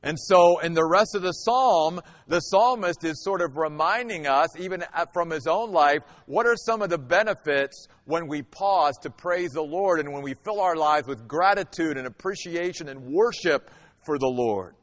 And 0.03 0.19
so, 0.21 0.59
in 0.59 0.75
the 0.75 0.85
rest 0.85 1.15
of 1.15 1.23
the 1.23 1.33
psalm, 1.33 2.01
the 2.29 2.41
psalmist 2.41 3.03
is 3.03 3.25
sort 3.25 3.41
of 3.41 3.57
reminding 3.57 4.27
us, 4.27 4.49
even 4.59 4.85
from 5.13 5.31
his 5.31 5.47
own 5.47 5.73
life, 5.73 6.03
what 6.27 6.47
are 6.47 6.55
some 6.55 6.81
of 6.83 6.91
the 6.91 6.99
benefits 6.99 7.89
when 8.05 8.29
we 8.29 8.43
pause 8.43 8.97
to 9.03 9.11
praise 9.11 9.51
the 9.51 9.63
Lord 9.63 9.99
and 9.99 10.13
when 10.13 10.23
we 10.23 10.35
fill 10.45 10.61
our 10.61 10.77
lives 10.77 11.09
with 11.09 11.27
gratitude 11.27 11.97
and 11.97 12.07
appreciation 12.07 12.89
and 12.89 13.03
worship 13.03 13.71
for 14.05 14.19
the 14.19 14.29
Lord. 14.29 14.77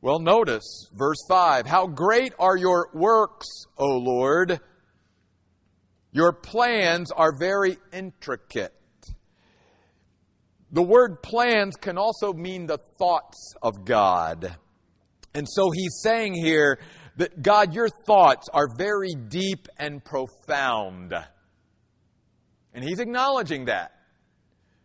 Well, 0.00 0.20
notice 0.20 0.90
verse 0.94 1.24
5 1.28 1.66
How 1.66 1.86
great 1.86 2.34
are 2.38 2.56
your 2.56 2.90
works, 2.92 3.48
O 3.78 3.96
Lord! 3.96 4.60
Your 6.12 6.32
plans 6.32 7.10
are 7.10 7.36
very 7.36 7.78
intricate. 7.92 8.72
The 10.74 10.82
word 10.82 11.22
plans 11.22 11.76
can 11.76 11.96
also 11.96 12.32
mean 12.32 12.66
the 12.66 12.78
thoughts 12.98 13.54
of 13.62 13.84
God. 13.84 14.56
And 15.32 15.46
so 15.48 15.70
he's 15.70 16.00
saying 16.02 16.34
here 16.34 16.80
that 17.16 17.40
God, 17.40 17.74
your 17.74 17.88
thoughts 17.88 18.48
are 18.52 18.66
very 18.76 19.14
deep 19.14 19.68
and 19.78 20.04
profound. 20.04 21.14
And 22.74 22.82
he's 22.82 22.98
acknowledging 22.98 23.66
that. 23.66 23.92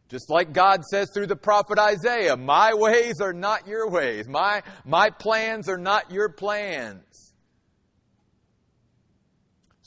Just 0.10 0.30
like 0.30 0.54
God 0.54 0.84
says 0.86 1.10
through 1.12 1.26
the 1.26 1.36
prophet 1.36 1.80
Isaiah, 1.80 2.38
my 2.38 2.76
ways 2.76 3.16
are 3.20 3.34
not 3.34 3.68
your 3.68 3.90
ways. 3.90 4.28
My, 4.28 4.62
my 4.86 5.10
plans 5.10 5.68
are 5.70 5.78
not 5.78 6.12
your 6.12 6.30
plans. 6.30 7.29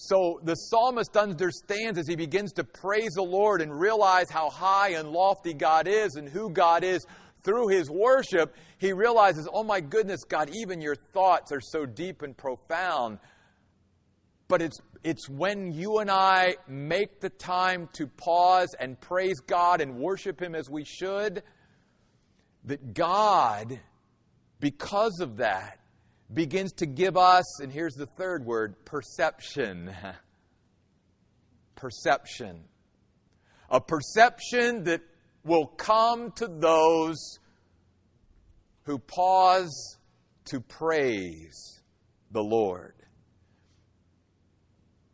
So 0.05 0.41
the 0.43 0.57
psalmist 0.57 1.17
understands 1.17 1.97
as 1.97 2.09
he 2.09 2.17
begins 2.17 2.53
to 2.55 2.65
praise 2.65 3.13
the 3.15 3.23
Lord 3.23 3.63
and 3.63 3.73
realize 3.73 4.29
how 4.31 4.51
high 4.51 4.95
and 4.95 5.11
lofty 5.11 5.55
God 5.55 5.87
is 5.87 6.17
and 6.17 6.29
who 6.29 6.51
God 6.51 6.83
is 6.83 7.07
through 7.45 7.69
his 7.69 7.89
worship, 7.89 8.57
he 8.79 8.93
realizes, 8.93 9.49
oh 9.53 9.63
my 9.63 9.81
goodness, 9.81 10.25
God, 10.25 10.51
even 10.53 10.81
your 10.81 10.97
thoughts 10.97 11.53
are 11.53 11.61
so 11.61 11.87
deep 11.87 12.23
and 12.23 12.37
profound. 12.37 13.21
But 14.49 14.61
it's 14.61 14.81
it's 15.05 15.29
when 15.29 15.73
you 15.73 15.99
and 15.99 16.11
I 16.11 16.57
make 16.67 17.21
the 17.21 17.31
time 17.31 17.89
to 17.93 18.09
pause 18.09 18.75
and 18.81 19.01
praise 19.01 19.39
God 19.39 19.81
and 19.81 19.97
worship 19.99 20.41
Him 20.43 20.57
as 20.57 20.69
we 20.69 20.85
should 20.85 21.45
that 22.65 22.93
God, 22.95 23.81
because 24.59 25.21
of 25.21 25.37
that, 25.37 25.79
begins 26.33 26.73
to 26.75 26.87
give 26.87 27.17
us, 27.17 27.61
and 27.61 27.73
here's 27.73 27.95
the 27.95 28.07
third 28.07 28.45
word 28.45 28.85
perception. 28.85 29.91
perception. 31.77 32.65
A 33.71 33.81
perception 33.81 34.85
that 34.85 35.01
will 35.45 35.67
come 35.67 36.31
to 36.33 36.47
those 36.47 37.39
who 38.85 38.99
pause 38.99 39.99
to 40.47 40.61
praise 40.61 41.81
the 42.31 42.43
Lord. 42.43 42.95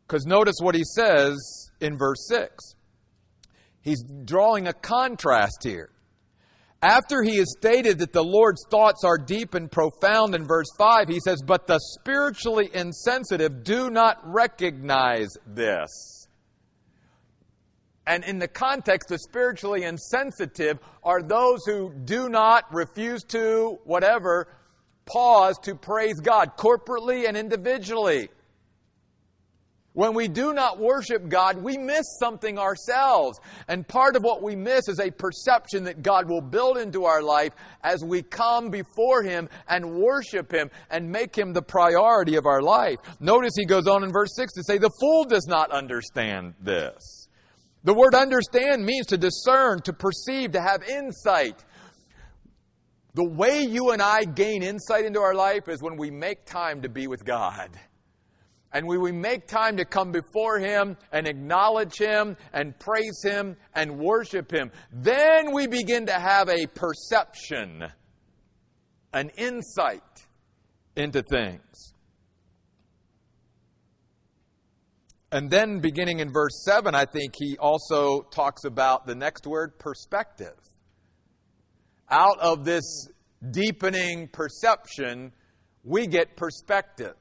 Because 0.07 0.25
notice 0.27 0.57
what 0.61 0.75
he 0.75 0.85
says 0.85 1.37
in 1.81 1.99
verse 1.99 2.27
6. 2.29 2.75
He's 3.83 4.03
drawing 4.25 4.67
a 4.67 4.73
contrast 4.73 5.63
here. 5.63 5.91
After 6.81 7.23
he 7.23 7.39
has 7.39 7.53
stated 7.59 7.99
that 7.99 8.13
the 8.13 8.23
Lord's 8.23 8.65
thoughts 8.71 9.03
are 9.03 9.19
deep 9.19 9.55
and 9.55 9.71
profound 9.71 10.37
in 10.37 10.47
verse 10.47 10.69
5, 10.79 11.09
he 11.09 11.19
says, 11.19 11.43
But 11.43 11.67
the 11.67 11.81
spiritually 11.81 12.71
insensitive 12.73 13.65
do 13.65 13.91
not 13.91 14.19
recognize 14.23 15.37
this. 15.45 16.29
And 18.07 18.25
in 18.25 18.39
the 18.39 18.49
context, 18.49 19.09
the 19.09 19.19
spiritually 19.19 19.83
insensitive 19.83 20.79
are 21.03 21.21
those 21.21 21.65
who 21.67 21.93
do 22.05 22.29
not, 22.29 22.73
refuse 22.73 23.25
to, 23.25 23.81
whatever, 23.85 24.47
pause 25.05 25.59
to 25.65 25.75
praise 25.75 26.21
God 26.21 26.57
corporately 26.57 27.27
and 27.27 27.37
individually. 27.37 28.31
When 29.99 30.15
we 30.15 30.29
do 30.29 30.55
not 30.55 30.79
worship 30.79 31.29
God, 31.29 31.61
we 31.61 31.77
miss 31.77 32.07
something 32.21 32.57
ourselves. 32.57 33.41
And 33.67 33.85
part 33.85 34.15
of 34.15 34.23
what 34.23 34.45
we 34.45 34.55
miss 34.55 34.87
is 34.87 35.01
a 35.01 35.11
perception 35.11 35.83
that 35.87 36.03
God 36.03 36.29
will 36.29 36.41
build 36.41 36.79
into 36.79 37.05
our 37.05 37.21
life 37.21 37.53
as 37.83 38.05
we 38.05 38.23
come 38.23 38.71
before 38.71 39.25
Him 39.25 39.49
and 39.67 39.97
worship 39.97 40.53
Him 40.53 40.71
and 40.89 41.11
make 41.11 41.37
Him 41.37 41.53
the 41.53 41.63
priority 41.63 42.37
of 42.37 42.47
our 42.47 42.63
life. 42.63 42.99
Notice 43.19 43.55
he 43.57 43.65
goes 43.65 43.89
on 43.89 44.05
in 44.05 44.13
verse 44.13 44.37
6 44.37 44.53
to 44.53 44.63
say, 44.63 44.79
The 44.79 44.93
fool 45.01 45.25
does 45.25 45.49
not 45.49 45.73
understand 45.73 46.55
this. 46.61 47.27
The 47.83 47.93
word 47.93 48.15
understand 48.15 48.85
means 48.85 49.07
to 49.07 49.19
discern, 49.19 49.83
to 49.83 49.93
perceive, 49.93 50.53
to 50.53 50.61
have 50.61 50.85
insight. 50.89 51.65
The 53.15 53.29
way 53.29 53.63
you 53.63 53.91
and 53.91 54.01
I 54.01 54.23
gain 54.23 54.63
insight 54.63 55.07
into 55.07 55.19
our 55.19 55.35
life 55.35 55.67
is 55.67 55.83
when 55.83 55.97
we 55.97 56.13
make 56.13 56.45
time 56.45 56.83
to 56.83 56.89
be 56.89 57.09
with 57.09 57.25
God 57.25 57.71
and 58.73 58.87
we, 58.87 58.99
we 58.99 59.13
make 59.13 59.47
time 59.47 59.77
to 59.79 59.85
come 59.85 60.13
before 60.13 60.59
Him 60.59 60.97
and 61.13 61.27
acknowledge 61.27 61.97
Him 61.97 62.37
and 62.53 62.79
praise 62.79 63.21
Him 63.23 63.57
and 63.75 63.99
worship 63.99 64.53
Him, 64.53 64.71
then 64.93 65.53
we 65.53 65.67
begin 65.67 66.07
to 66.07 66.13
have 66.13 66.49
a 66.49 66.67
perception, 66.67 67.85
an 69.13 69.31
insight 69.37 70.03
into 70.97 71.23
things. 71.23 71.95
And 75.31 75.51
then, 75.51 75.81
beginning 75.81 76.21
in 76.21 76.33
verse 76.33 76.65
7, 76.65 76.95
I 76.95 77.05
think 77.05 77.35
he 77.37 77.59
also 77.59 78.23
talks 78.23 78.65
about 78.65 79.07
the 79.07 79.15
next 79.15 79.47
word 79.47 79.79
perspective. 79.79 80.57
Out 82.11 82.39
of 82.41 82.65
this 82.65 83.09
deepening 83.51 84.29
perception, 84.29 85.33
we 85.85 86.07
get 86.07 86.35
perspective. 86.35 87.15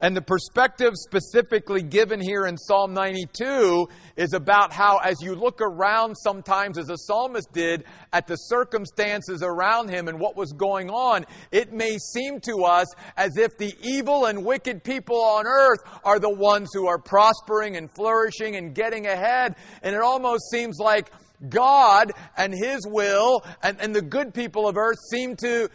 And 0.00 0.16
the 0.16 0.22
perspective 0.22 0.94
specifically 0.96 1.82
given 1.82 2.20
here 2.20 2.46
in 2.46 2.56
Psalm 2.56 2.94
92 2.94 3.88
is 4.16 4.32
about 4.32 4.72
how, 4.72 4.98
as 4.98 5.16
you 5.22 5.34
look 5.34 5.60
around 5.60 6.14
sometimes, 6.16 6.78
as 6.78 6.86
the 6.86 6.96
psalmist 6.96 7.52
did, 7.52 7.84
at 8.12 8.26
the 8.26 8.36
circumstances 8.36 9.42
around 9.42 9.88
him 9.88 10.08
and 10.08 10.18
what 10.18 10.36
was 10.36 10.52
going 10.52 10.90
on, 10.90 11.24
it 11.52 11.72
may 11.72 11.96
seem 11.98 12.40
to 12.40 12.64
us 12.64 12.86
as 13.16 13.36
if 13.36 13.56
the 13.56 13.74
evil 13.82 14.26
and 14.26 14.44
wicked 14.44 14.82
people 14.82 15.20
on 15.20 15.46
earth 15.46 15.80
are 16.04 16.18
the 16.18 16.34
ones 16.34 16.70
who 16.72 16.86
are 16.86 16.98
prospering 16.98 17.76
and 17.76 17.90
flourishing 17.94 18.56
and 18.56 18.74
getting 18.74 19.06
ahead. 19.06 19.54
And 19.82 19.94
it 19.94 20.00
almost 20.00 20.50
seems 20.50 20.78
like 20.78 21.10
God 21.48 22.12
and 22.36 22.52
His 22.52 22.80
will 22.86 23.44
and, 23.62 23.80
and 23.80 23.94
the 23.94 24.02
good 24.02 24.34
people 24.34 24.68
of 24.68 24.76
earth 24.76 24.98
seem 25.10 25.36
to, 25.36 25.68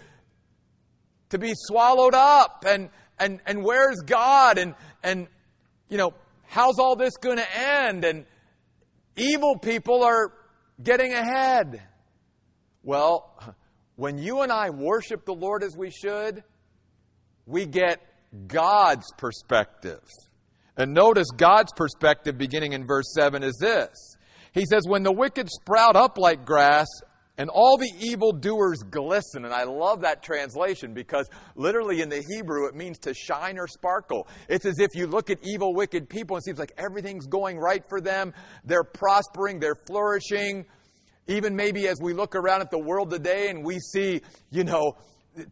to 1.30 1.38
be 1.38 1.54
swallowed 1.56 2.14
up. 2.14 2.66
And, 2.68 2.90
and, 3.20 3.40
and 3.46 3.64
where's 3.64 4.02
God? 4.06 4.58
And, 4.58 4.76
and, 5.04 5.28
you 5.90 5.98
know, 5.98 6.14
how's 6.48 6.80
all 6.80 6.96
this 6.96 7.18
going 7.18 7.38
to 7.38 7.58
end? 7.58 8.06
And 8.06 8.26
evil 9.16 9.58
people 9.58 10.04
are 10.04 10.32
getting 10.82 11.14
ahead. 11.14 11.82
Well, 12.84 13.38
when 13.96 14.18
you 14.18 14.42
and 14.42 14.52
I 14.52 14.70
worship 14.70 15.26
the 15.26 15.34
Lord 15.34 15.64
as 15.64 15.76
we 15.76 15.92
should, 15.92 16.44
we 17.46 17.66
get 17.66 18.00
God's 18.48 19.12
perspective. 19.18 20.04
And 20.78 20.94
notice 20.94 21.28
God's 21.36 21.74
perspective 21.76 22.38
beginning 22.38 22.74
in 22.74 22.86
verse 22.86 23.14
7 23.14 23.44
is 23.44 23.58
this. 23.60 24.16
He 24.54 24.66
says, 24.66 24.84
When 24.88 25.04
the 25.04 25.12
wicked 25.12 25.50
sprout 25.50 25.96
up 25.96 26.18
like 26.18 26.46
grass 26.46 26.88
and 27.39 27.49
all 27.49 27.78
the 27.78 27.91
evildoers 27.99 28.84
glisten. 28.91 29.45
And 29.45 29.54
I 29.54 29.63
love 29.63 30.02
that 30.02 30.21
translation 30.21 30.93
because 30.93 31.28
literally 31.56 32.02
in 32.02 32.10
the 32.10 32.21
Hebrew 32.30 32.67
it 32.67 32.75
means 32.75 32.99
to 32.99 33.13
shine 33.13 33.58
or 33.58 33.65
sparkle. 33.65 34.28
It's 34.49 34.65
as 34.65 34.78
if 34.80 34.89
you 34.93 35.08
look 35.08 35.32
at 35.32 35.39
evil, 35.41 35.73
wicked 35.73 36.08
people 36.10 36.36
and 36.36 36.43
it 36.43 36.45
seems 36.45 36.60
like 36.60 36.73
everything's 36.78 37.25
going 37.25 37.58
right 37.58 37.84
for 37.89 38.02
them. 38.02 38.34
They're 38.65 38.84
prospering, 38.84 39.60
they're 39.60 39.80
flourishing. 39.88 40.65
Even 41.28 41.56
maybe 41.56 41.88
as 41.88 41.99
we 42.02 42.13
look 42.13 42.36
around 42.36 42.62
at 42.62 42.71
the 42.71 42.80
world 42.80 43.10
today 43.10 43.49
and 43.49 43.63
we 43.63 43.80
see, 43.80 44.21
you 44.52 44.63
know, 44.63 44.93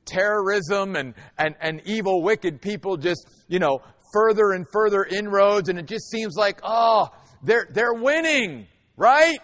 terrorism 0.06 0.96
and, 0.96 1.14
and, 1.38 1.56
and 1.62 1.82
evil, 1.86 2.22
wicked 2.22 2.62
people 2.62 2.98
just, 2.98 3.28
you 3.48 3.60
know, 3.60 3.80
further 4.12 4.52
and 4.52 4.66
further 4.72 5.04
inroads, 5.04 5.70
and 5.70 5.78
it 5.78 5.86
just 5.86 6.10
seems 6.10 6.36
like, 6.36 6.60
oh, 6.64 7.10
they're, 7.44 7.68
they're 7.72 7.94
winning, 7.94 8.68
right? 8.96 9.38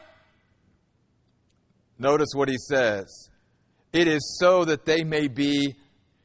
Notice 2.04 2.34
what 2.36 2.50
he 2.50 2.58
says. 2.58 3.30
It 3.94 4.10
is 4.10 4.38
so 4.38 4.66
that 4.66 4.84
they 4.84 5.06
may 5.06 5.30
be 5.30 5.78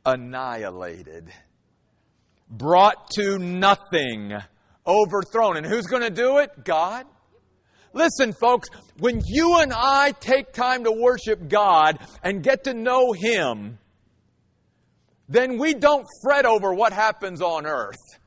annihilated, 0.04 1.30
brought 2.50 3.10
to 3.12 3.38
nothing, 3.38 4.34
overthrown. 4.84 5.56
And 5.56 5.64
who's 5.64 5.86
going 5.86 6.02
to 6.02 6.10
do 6.10 6.38
it? 6.38 6.64
God. 6.64 7.06
Listen, 7.92 8.32
folks, 8.32 8.68
when 8.98 9.22
you 9.24 9.60
and 9.60 9.72
I 9.72 10.10
take 10.18 10.52
time 10.52 10.82
to 10.82 10.90
worship 10.90 11.48
God 11.48 12.00
and 12.24 12.42
get 12.42 12.64
to 12.64 12.74
know 12.74 13.12
Him, 13.12 13.78
then 15.28 15.58
we 15.58 15.74
don't 15.74 16.08
fret 16.24 16.44
over 16.44 16.74
what 16.74 16.92
happens 16.92 17.40
on 17.40 17.66
earth. 17.66 18.18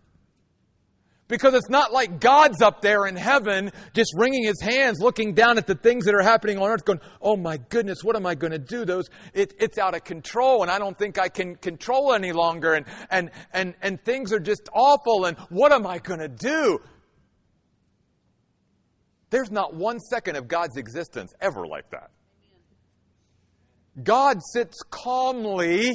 Because 1.32 1.54
it's 1.54 1.70
not 1.70 1.94
like 1.94 2.20
God's 2.20 2.62
up 2.62 2.82
there 2.82 3.08
in 3.08 3.15
heaven 3.15 3.72
just 3.94 4.13
wringing 4.17 4.44
his 4.44 4.60
hands, 4.60 5.00
looking 5.00 5.34
down 5.34 5.58
at 5.58 5.65
the 5.65 5.76
things 5.76 6.04
that 6.04 6.13
are 6.13 6.22
happening 6.22 6.58
on 6.58 6.70
earth, 6.70 6.84
going, 6.84 7.00
oh 7.22 7.38
my 7.38 7.56
goodness, 7.70 8.04
what 8.04 8.17
am 8.17 8.26
I 8.26 8.36
going 8.36 8.52
to 8.52 8.60
do? 8.60 8.84
Those, 8.84 9.10
it, 9.34 9.54
it's 9.58 9.78
out 9.78 9.96
of 9.96 10.04
control 10.04 10.62
and 10.62 10.70
I 10.70 10.78
don't 10.78 11.00
think 11.00 11.17
I 11.17 11.30
can 11.30 11.56
control 11.56 12.13
any 12.13 12.34
longer 12.34 12.74
and, 12.74 12.86
and, 13.10 13.32
and, 13.54 13.76
and 13.82 14.04
things 14.04 14.34
are 14.34 14.41
just 14.41 14.67
awful 14.74 15.24
and 15.24 15.38
what 15.48 15.72
am 15.72 15.88
I 15.88 16.00
going 16.00 16.20
to 16.20 16.28
do? 16.28 16.80
There's 19.30 19.52
not 19.52 19.74
one 19.74 20.02
second 20.02 20.36
of 20.36 20.50
God's 20.50 20.76
existence 20.76 21.34
ever 21.39 21.65
like 21.65 21.89
that. 21.91 22.12
God 24.04 24.39
sits 24.52 24.82
calmly 24.89 25.91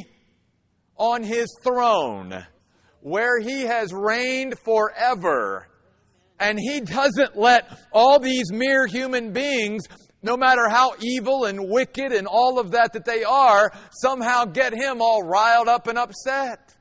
on 0.96 1.22
his 1.22 1.46
throne 1.62 2.46
where 3.06 3.38
he 3.38 3.60
has 3.62 3.92
reigned 3.92 4.58
forever. 4.64 5.68
And 6.40 6.58
he 6.58 6.80
doesn't 6.80 7.36
let 7.36 7.78
all 7.92 8.18
these 8.18 8.50
mere 8.50 8.88
human 8.88 9.32
beings, 9.32 9.84
no 10.24 10.36
matter 10.36 10.68
how 10.68 10.94
evil 11.00 11.44
and 11.44 11.70
wicked 11.70 12.10
and 12.10 12.26
all 12.26 12.58
of 12.58 12.72
that 12.72 12.94
that 12.94 13.04
they 13.04 13.22
are, 13.22 13.70
somehow 13.92 14.46
get 14.46 14.74
him 14.74 15.00
all 15.00 15.22
riled 15.22 15.68
up 15.68 15.86
and 15.86 15.96
upset. 15.96 16.74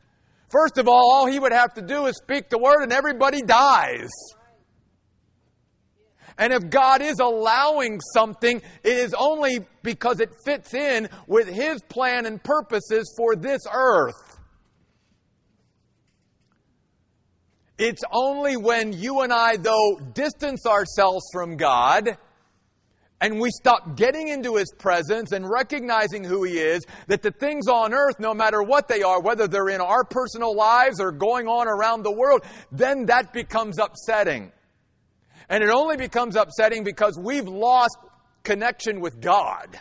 First 0.49 0.79
of 0.79 0.87
all, 0.87 1.13
all 1.13 1.27
he 1.27 1.37
would 1.37 1.51
have 1.51 1.75
to 1.75 1.83
do 1.83 2.07
is 2.07 2.17
speak 2.17 2.49
the 2.49 2.57
word 2.57 2.81
and 2.81 2.91
everybody 2.91 3.43
dies. 3.43 4.09
And 6.39 6.51
if 6.51 6.71
God 6.71 7.03
is 7.03 7.19
allowing 7.19 7.99
something, 8.15 8.63
it 8.83 8.97
is 8.97 9.13
only 9.13 9.59
because 9.83 10.19
it 10.19 10.29
fits 10.43 10.73
in 10.73 11.07
with 11.27 11.47
His 11.47 11.81
plan 11.83 12.25
and 12.25 12.43
purposes 12.43 13.13
for 13.15 13.35
this 13.35 13.61
earth. 13.71 14.15
It's 17.77 18.03
only 18.11 18.55
when 18.55 18.93
you 18.93 19.21
and 19.21 19.33
I, 19.33 19.57
though, 19.57 19.99
distance 20.13 20.65
ourselves 20.65 21.25
from 21.33 21.57
God 21.57 22.17
and 23.21 23.39
we 23.39 23.49
stop 23.49 23.95
getting 23.95 24.27
into 24.27 24.55
His 24.55 24.71
presence 24.77 25.31
and 25.31 25.49
recognizing 25.49 26.23
who 26.23 26.43
He 26.43 26.59
is, 26.59 26.85
that 27.07 27.21
the 27.21 27.31
things 27.31 27.67
on 27.67 27.93
earth, 27.93 28.19
no 28.19 28.33
matter 28.33 28.61
what 28.61 28.87
they 28.87 29.03
are, 29.03 29.21
whether 29.21 29.47
they're 29.47 29.69
in 29.69 29.81
our 29.81 30.03
personal 30.03 30.55
lives 30.55 30.99
or 30.99 31.11
going 31.11 31.47
on 31.47 31.67
around 31.67 32.03
the 32.03 32.11
world, 32.11 32.43
then 32.71 33.05
that 33.05 33.33
becomes 33.33 33.79
upsetting. 33.79 34.51
And 35.49 35.63
it 35.63 35.69
only 35.69 35.97
becomes 35.97 36.35
upsetting 36.35 36.83
because 36.83 37.17
we've 37.21 37.47
lost 37.47 37.97
connection 38.43 38.99
with 38.99 39.21
God. 39.21 39.79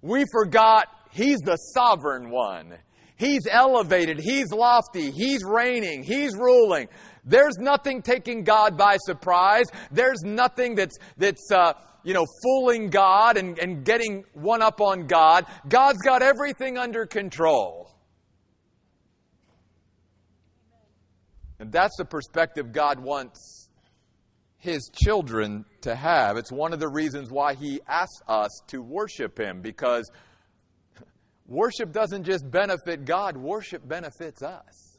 We 0.00 0.24
forgot 0.32 0.86
He's 1.10 1.40
the 1.40 1.56
sovereign 1.56 2.30
one. 2.30 2.74
He's 3.16 3.42
elevated. 3.48 4.18
He's 4.18 4.50
lofty. 4.50 5.10
He's 5.10 5.44
reigning. 5.44 6.02
He's 6.02 6.34
ruling. 6.34 6.88
There's 7.24 7.56
nothing 7.58 8.02
taking 8.02 8.42
God 8.42 8.76
by 8.76 8.96
surprise. 8.96 9.66
There's 9.90 10.22
nothing 10.24 10.74
that's, 10.74 10.96
that's, 11.16 11.52
uh, 11.52 11.74
you 12.02 12.14
know, 12.14 12.26
fooling 12.42 12.90
God 12.90 13.36
and, 13.36 13.58
and 13.58 13.84
getting 13.84 14.24
one 14.32 14.60
up 14.60 14.80
on 14.80 15.06
God. 15.06 15.46
God's 15.68 16.00
got 16.04 16.22
everything 16.22 16.78
under 16.78 17.06
control. 17.06 17.94
And 21.60 21.70
that's 21.70 21.96
the 21.96 22.04
perspective 22.04 22.72
God 22.72 22.98
wants 22.98 23.68
His 24.58 24.90
children 24.92 25.64
to 25.82 25.94
have. 25.94 26.36
It's 26.36 26.50
one 26.50 26.72
of 26.72 26.80
the 26.80 26.88
reasons 26.88 27.30
why 27.30 27.54
He 27.54 27.80
asks 27.86 28.20
us 28.26 28.62
to 28.66 28.82
worship 28.82 29.38
Him, 29.38 29.60
because 29.60 30.10
worship 31.46 31.92
doesn't 31.92 32.24
just 32.24 32.50
benefit 32.50 33.04
God, 33.04 33.36
worship 33.36 33.86
benefits 33.86 34.42
us. 34.42 34.91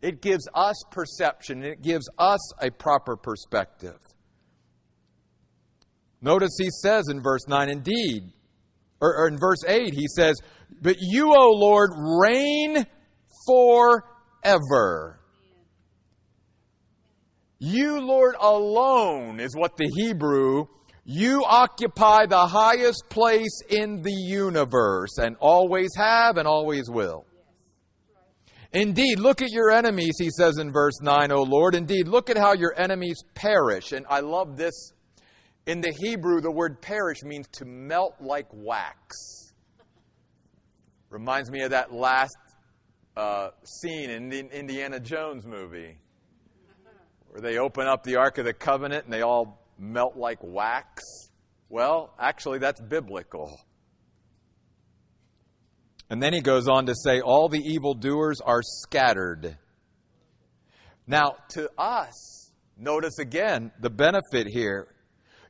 It 0.00 0.22
gives 0.22 0.48
us 0.54 0.76
perception, 0.90 1.64
it 1.64 1.82
gives 1.82 2.08
us 2.18 2.52
a 2.62 2.70
proper 2.70 3.16
perspective. 3.16 3.98
Notice 6.20 6.56
he 6.58 6.70
says 6.70 7.04
in 7.08 7.22
verse 7.22 7.46
9, 7.48 7.68
indeed, 7.68 8.32
or, 9.00 9.16
or 9.18 9.28
in 9.28 9.38
verse 9.38 9.64
8, 9.66 9.94
he 9.94 10.06
says, 10.08 10.40
But 10.82 10.96
you, 11.00 11.32
O 11.36 11.50
Lord, 11.52 11.90
reign 11.96 12.84
forever. 13.46 15.20
You, 17.60 18.00
Lord, 18.00 18.34
alone 18.40 19.40
is 19.40 19.56
what 19.56 19.76
the 19.76 19.90
Hebrew, 19.94 20.66
you 21.04 21.44
occupy 21.44 22.26
the 22.26 22.46
highest 22.46 23.04
place 23.08 23.62
in 23.68 24.02
the 24.02 24.12
universe 24.12 25.18
and 25.18 25.36
always 25.40 25.90
have 25.96 26.36
and 26.36 26.46
always 26.46 26.88
will. 26.88 27.24
Indeed, 28.72 29.18
look 29.18 29.40
at 29.40 29.50
your 29.50 29.70
enemies, 29.70 30.16
he 30.18 30.30
says 30.30 30.58
in 30.58 30.70
verse 30.70 31.00
9, 31.00 31.32
O 31.32 31.42
Lord. 31.42 31.74
Indeed, 31.74 32.06
look 32.06 32.28
at 32.28 32.36
how 32.36 32.52
your 32.52 32.74
enemies 32.76 33.22
perish. 33.34 33.92
And 33.92 34.04
I 34.08 34.20
love 34.20 34.56
this. 34.56 34.92
In 35.66 35.80
the 35.80 35.92
Hebrew, 35.98 36.40
the 36.40 36.50
word 36.50 36.80
perish 36.80 37.22
means 37.22 37.46
to 37.52 37.64
melt 37.64 38.14
like 38.20 38.46
wax. 38.52 39.52
Reminds 41.10 41.50
me 41.50 41.62
of 41.62 41.70
that 41.70 41.92
last 41.92 42.36
uh, 43.16 43.50
scene 43.64 44.10
in 44.10 44.28
the 44.28 44.40
Indiana 44.52 45.00
Jones 45.00 45.46
movie 45.46 45.98
where 47.30 47.40
they 47.40 47.58
open 47.58 47.86
up 47.86 48.04
the 48.04 48.16
Ark 48.16 48.38
of 48.38 48.44
the 48.44 48.52
Covenant 48.52 49.04
and 49.04 49.12
they 49.12 49.22
all 49.22 49.62
melt 49.78 50.16
like 50.16 50.38
wax. 50.42 51.30
Well, 51.68 52.14
actually, 52.18 52.58
that's 52.58 52.80
biblical. 52.80 53.58
And 56.10 56.22
then 56.22 56.32
he 56.32 56.40
goes 56.40 56.68
on 56.68 56.86
to 56.86 56.94
say, 56.94 57.20
All 57.20 57.48
the 57.48 57.60
evildoers 57.60 58.40
are 58.40 58.62
scattered. 58.62 59.58
Now, 61.06 61.36
to 61.50 61.70
us, 61.78 62.50
notice 62.76 63.18
again 63.18 63.72
the 63.80 63.90
benefit 63.90 64.46
here. 64.46 64.88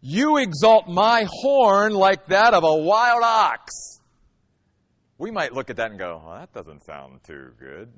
You 0.01 0.37
exalt 0.37 0.88
my 0.88 1.27
horn 1.29 1.92
like 1.92 2.27
that 2.27 2.55
of 2.55 2.62
a 2.62 2.77
wild 2.77 3.23
ox. 3.25 3.73
We 5.18 5.33
might 5.33 5.53
look 5.53 5.71
at 5.71 5.77
that 5.77 5.90
and 5.90 5.99
go, 5.99 6.23
well, 6.25 6.38
that 6.38 6.53
doesn't 6.53 6.85
sound 6.85 7.25
too 7.25 7.51
good. 7.59 7.92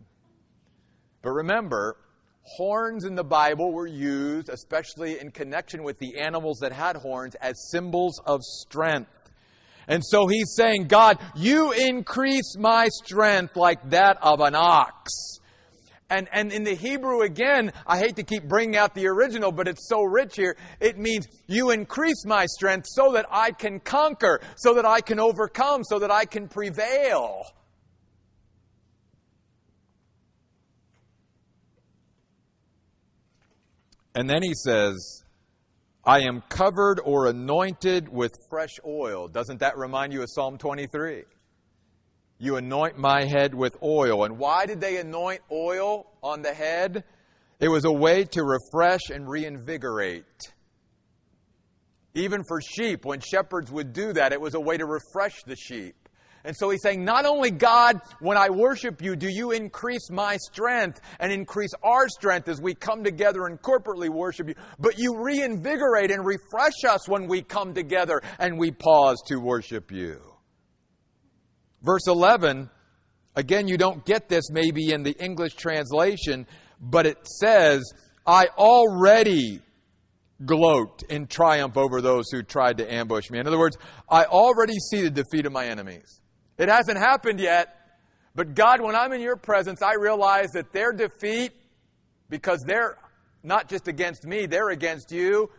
But 1.20 1.30
remember, 1.32 1.98
horns 2.42 3.04
in 3.04 3.14
the 3.14 3.24
Bible 3.24 3.72
were 3.72 3.86
used, 3.86 4.48
especially 4.48 5.20
in 5.20 5.30
connection 5.30 5.82
with 5.82 5.98
the 5.98 6.18
animals 6.18 6.60
that 6.60 6.72
had 6.72 6.96
horns, 6.96 7.34
as 7.34 7.68
symbols 7.70 8.18
of 8.24 8.40
strength. 8.42 9.10
And 9.90 10.04
so 10.06 10.28
he's 10.28 10.54
saying, 10.54 10.86
God, 10.86 11.18
you 11.34 11.72
increase 11.72 12.56
my 12.56 12.88
strength 13.04 13.56
like 13.56 13.90
that 13.90 14.18
of 14.22 14.38
an 14.38 14.54
ox. 14.54 15.10
And, 16.08 16.28
and 16.32 16.52
in 16.52 16.62
the 16.62 16.76
Hebrew, 16.76 17.22
again, 17.22 17.72
I 17.88 17.98
hate 17.98 18.14
to 18.16 18.22
keep 18.22 18.44
bringing 18.44 18.76
out 18.76 18.94
the 18.94 19.08
original, 19.08 19.50
but 19.50 19.66
it's 19.66 19.88
so 19.88 20.02
rich 20.04 20.36
here. 20.36 20.56
It 20.78 20.96
means 20.96 21.26
you 21.48 21.70
increase 21.70 22.24
my 22.24 22.46
strength 22.46 22.86
so 22.88 23.12
that 23.12 23.26
I 23.32 23.50
can 23.50 23.80
conquer, 23.80 24.40
so 24.56 24.74
that 24.74 24.86
I 24.86 25.00
can 25.00 25.18
overcome, 25.18 25.82
so 25.82 25.98
that 25.98 26.10
I 26.12 26.24
can 26.24 26.46
prevail. 26.46 27.42
And 34.14 34.30
then 34.30 34.44
he 34.44 34.54
says, 34.54 35.24
I 36.04 36.20
am 36.20 36.42
covered 36.48 36.98
or 37.04 37.26
anointed 37.26 38.08
with 38.08 38.32
fresh 38.48 38.78
oil. 38.86 39.28
Doesn't 39.28 39.60
that 39.60 39.76
remind 39.76 40.12
you 40.14 40.22
of 40.22 40.30
Psalm 40.30 40.56
23? 40.56 41.24
You 42.38 42.56
anoint 42.56 42.96
my 42.96 43.26
head 43.26 43.54
with 43.54 43.76
oil. 43.82 44.24
And 44.24 44.38
why 44.38 44.64
did 44.64 44.80
they 44.80 44.96
anoint 44.96 45.42
oil 45.52 46.06
on 46.22 46.40
the 46.40 46.54
head? 46.54 47.04
It 47.58 47.68
was 47.68 47.84
a 47.84 47.92
way 47.92 48.24
to 48.24 48.42
refresh 48.42 49.10
and 49.12 49.28
reinvigorate. 49.28 50.24
Even 52.14 52.44
for 52.48 52.62
sheep, 52.62 53.04
when 53.04 53.20
shepherds 53.20 53.70
would 53.70 53.92
do 53.92 54.14
that, 54.14 54.32
it 54.32 54.40
was 54.40 54.54
a 54.54 54.60
way 54.60 54.78
to 54.78 54.86
refresh 54.86 55.42
the 55.44 55.54
sheep. 55.54 55.99
And 56.44 56.56
so 56.56 56.70
he's 56.70 56.82
saying, 56.82 57.04
not 57.04 57.26
only 57.26 57.50
God, 57.50 58.00
when 58.20 58.38
I 58.38 58.48
worship 58.48 59.02
you, 59.02 59.14
do 59.14 59.28
you 59.28 59.50
increase 59.50 60.10
my 60.10 60.36
strength 60.38 61.00
and 61.18 61.30
increase 61.30 61.72
our 61.82 62.08
strength 62.08 62.48
as 62.48 62.60
we 62.60 62.74
come 62.74 63.04
together 63.04 63.46
and 63.46 63.60
corporately 63.60 64.08
worship 64.08 64.48
you, 64.48 64.54
but 64.78 64.98
you 64.98 65.22
reinvigorate 65.22 66.10
and 66.10 66.24
refresh 66.24 66.84
us 66.88 67.08
when 67.08 67.26
we 67.28 67.42
come 67.42 67.74
together 67.74 68.22
and 68.38 68.58
we 68.58 68.70
pause 68.70 69.22
to 69.26 69.36
worship 69.36 69.92
you. 69.92 70.20
Verse 71.82 72.06
11, 72.06 72.70
again, 73.36 73.68
you 73.68 73.76
don't 73.76 74.04
get 74.04 74.28
this 74.28 74.50
maybe 74.50 74.92
in 74.92 75.02
the 75.02 75.16
English 75.22 75.54
translation, 75.54 76.46
but 76.80 77.06
it 77.06 77.26
says, 77.26 77.92
I 78.26 78.46
already 78.56 79.60
gloat 80.44 81.02
in 81.08 81.26
triumph 81.26 81.76
over 81.76 82.00
those 82.00 82.30
who 82.30 82.42
tried 82.42 82.78
to 82.78 82.92
ambush 82.92 83.30
me. 83.30 83.38
In 83.38 83.46
other 83.46 83.58
words, 83.58 83.76
I 84.08 84.24
already 84.24 84.78
see 84.90 85.02
the 85.02 85.10
defeat 85.10 85.46
of 85.46 85.52
my 85.52 85.66
enemies. 85.66 86.19
It 86.60 86.68
hasn't 86.68 86.98
happened 86.98 87.40
yet. 87.40 87.74
But 88.34 88.54
God, 88.54 88.82
when 88.82 88.94
I'm 88.94 89.12
in 89.12 89.22
your 89.22 89.36
presence, 89.36 89.80
I 89.80 89.94
realize 89.94 90.50
that 90.52 90.72
their 90.72 90.92
defeat, 90.92 91.52
because 92.28 92.62
they're 92.66 92.98
not 93.42 93.68
just 93.68 93.88
against 93.88 94.26
me, 94.26 94.44
they're 94.44 94.68
against 94.68 95.10
you. 95.10 95.50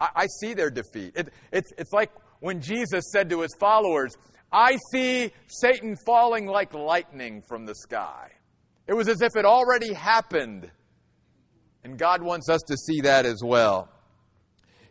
I, 0.00 0.08
I 0.16 0.26
see 0.40 0.52
their 0.52 0.68
defeat. 0.68 1.12
It, 1.14 1.32
it's, 1.52 1.72
it's 1.78 1.92
like 1.92 2.10
when 2.40 2.60
Jesus 2.60 3.04
said 3.12 3.30
to 3.30 3.40
his 3.40 3.54
followers, 3.60 4.16
I 4.50 4.78
see 4.90 5.30
Satan 5.46 5.96
falling 6.04 6.46
like 6.46 6.74
lightning 6.74 7.40
from 7.48 7.64
the 7.64 7.76
sky. 7.76 8.32
It 8.88 8.94
was 8.94 9.08
as 9.08 9.22
if 9.22 9.36
it 9.36 9.44
already 9.44 9.94
happened. 9.94 10.68
And 11.84 11.96
God 11.96 12.20
wants 12.20 12.48
us 12.48 12.62
to 12.66 12.76
see 12.76 13.02
that 13.02 13.26
as 13.26 13.42
well. 13.44 13.88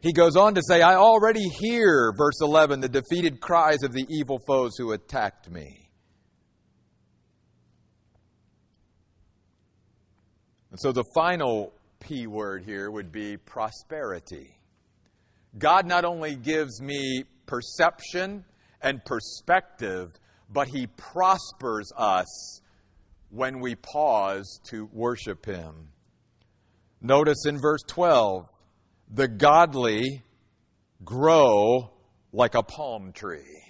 He 0.06 0.14
goes 0.14 0.36
on 0.36 0.54
to 0.54 0.62
say, 0.62 0.84
I 0.84 0.98
already 0.98 1.50
hear, 1.60 2.14
verse 2.16 2.40
11, 2.40 2.80
the 2.80 2.88
defeated 2.88 3.42
cries 3.42 3.82
of 3.82 3.92
the 3.92 4.06
evil 4.08 4.40
foes 4.46 4.74
who 4.78 4.92
attacked 4.92 5.50
me. 5.50 5.90
And 10.70 10.80
so 10.80 10.92
the 10.92 11.04
final 11.16 11.74
P 12.00 12.28
word 12.28 12.66
here 12.66 12.92
would 12.92 13.12
be 13.12 13.38
prosperity. 13.38 14.60
God 15.58 15.88
not 15.88 16.06
only 16.06 16.36
gives 16.36 16.80
me 16.80 17.24
perception 17.48 18.46
and 18.84 19.04
perspective, 19.06 20.12
but 20.54 20.68
He 20.68 20.86
prospers 20.86 21.92
us 21.98 22.62
when 23.32 23.60
we 23.60 23.74
pause 23.74 24.60
to 24.66 24.88
worship 24.94 25.48
Him. 25.48 25.88
Notice 27.02 27.48
in 27.48 27.60
verse 27.60 27.82
12, 27.88 28.48
the 29.16 29.30
godly 29.30 30.22
grow 31.04 31.90
like 32.34 32.54
a 32.54 32.62
palm 32.62 33.14
tree. 33.14 33.64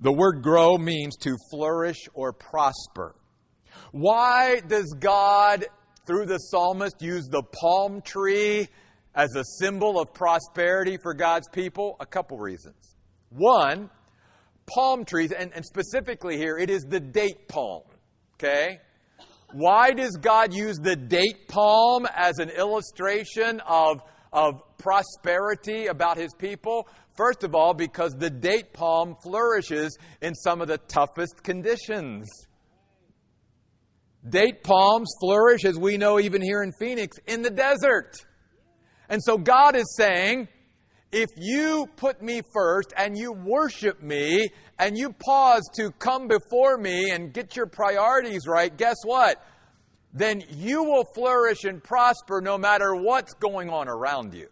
The 0.00 0.12
word 0.12 0.42
grow 0.42 0.76
means 0.76 1.16
to 1.18 1.36
flourish 1.50 2.08
or 2.12 2.32
prosper. 2.32 3.14
Why 3.92 4.60
does 4.66 4.96
God, 4.98 5.64
through 6.06 6.26
the 6.26 6.38
psalmist, 6.38 7.00
use 7.00 7.28
the 7.28 7.42
palm 7.42 8.02
tree 8.02 8.68
as 9.14 9.36
a 9.36 9.44
symbol 9.60 10.00
of 10.00 10.12
prosperity 10.12 10.98
for 11.00 11.14
God's 11.14 11.48
people? 11.50 11.96
A 12.00 12.06
couple 12.06 12.36
reasons. 12.38 12.96
One, 13.30 13.90
palm 14.66 15.04
trees, 15.04 15.30
and, 15.30 15.52
and 15.54 15.64
specifically 15.64 16.36
here, 16.36 16.58
it 16.58 16.68
is 16.68 16.82
the 16.82 17.00
date 17.00 17.46
palm. 17.46 17.82
Okay? 18.34 18.80
Why 19.54 19.92
does 19.92 20.16
God 20.16 20.52
use 20.52 20.78
the 20.78 20.96
date 20.96 21.46
palm 21.46 22.08
as 22.12 22.40
an 22.40 22.50
illustration 22.50 23.60
of, 23.60 24.02
of 24.32 24.60
prosperity 24.78 25.86
about 25.86 26.16
his 26.16 26.34
people? 26.34 26.88
First 27.16 27.44
of 27.44 27.54
all, 27.54 27.72
because 27.72 28.14
the 28.14 28.30
date 28.30 28.72
palm 28.72 29.14
flourishes 29.22 29.96
in 30.20 30.34
some 30.34 30.60
of 30.60 30.66
the 30.66 30.78
toughest 30.78 31.44
conditions. 31.44 32.28
Date 34.28 34.64
palms 34.64 35.14
flourish, 35.20 35.64
as 35.64 35.78
we 35.78 35.98
know 35.98 36.18
even 36.18 36.42
here 36.42 36.64
in 36.64 36.72
Phoenix, 36.72 37.16
in 37.28 37.42
the 37.42 37.50
desert. 37.50 38.16
And 39.08 39.22
so 39.22 39.38
God 39.38 39.76
is 39.76 39.94
saying, 39.96 40.48
if 41.14 41.30
you 41.36 41.86
put 41.94 42.20
me 42.20 42.42
first 42.52 42.92
and 42.96 43.16
you 43.16 43.32
worship 43.32 44.02
me 44.02 44.48
and 44.80 44.98
you 44.98 45.12
pause 45.12 45.62
to 45.76 45.92
come 45.92 46.26
before 46.26 46.76
me 46.76 47.12
and 47.12 47.32
get 47.32 47.54
your 47.54 47.66
priorities 47.66 48.48
right, 48.48 48.76
guess 48.76 48.96
what? 49.04 49.40
Then 50.12 50.42
you 50.50 50.82
will 50.82 51.04
flourish 51.14 51.62
and 51.62 51.82
prosper 51.82 52.40
no 52.40 52.58
matter 52.58 52.96
what's 52.96 53.32
going 53.34 53.70
on 53.70 53.88
around 53.88 54.34
you. 54.34 54.48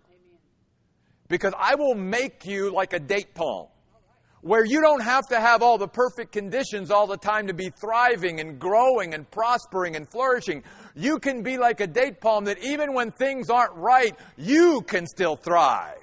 Because 1.28 1.52
I 1.58 1.74
will 1.74 1.96
make 1.96 2.46
you 2.46 2.72
like 2.72 2.92
a 2.92 3.00
date 3.00 3.34
palm 3.34 3.66
where 4.42 4.64
you 4.64 4.80
don't 4.80 5.02
have 5.02 5.26
to 5.28 5.40
have 5.40 5.62
all 5.62 5.78
the 5.78 5.88
perfect 5.88 6.30
conditions 6.30 6.92
all 6.92 7.08
the 7.08 7.16
time 7.16 7.48
to 7.48 7.54
be 7.54 7.70
thriving 7.70 8.38
and 8.38 8.60
growing 8.60 9.14
and 9.14 9.28
prospering 9.32 9.96
and 9.96 10.08
flourishing. 10.08 10.62
You 10.94 11.18
can 11.18 11.42
be 11.42 11.58
like 11.58 11.80
a 11.80 11.88
date 11.88 12.20
palm 12.20 12.44
that 12.44 12.58
even 12.62 12.94
when 12.94 13.10
things 13.10 13.50
aren't 13.50 13.74
right, 13.74 14.16
you 14.36 14.82
can 14.82 15.06
still 15.08 15.34
thrive. 15.34 16.01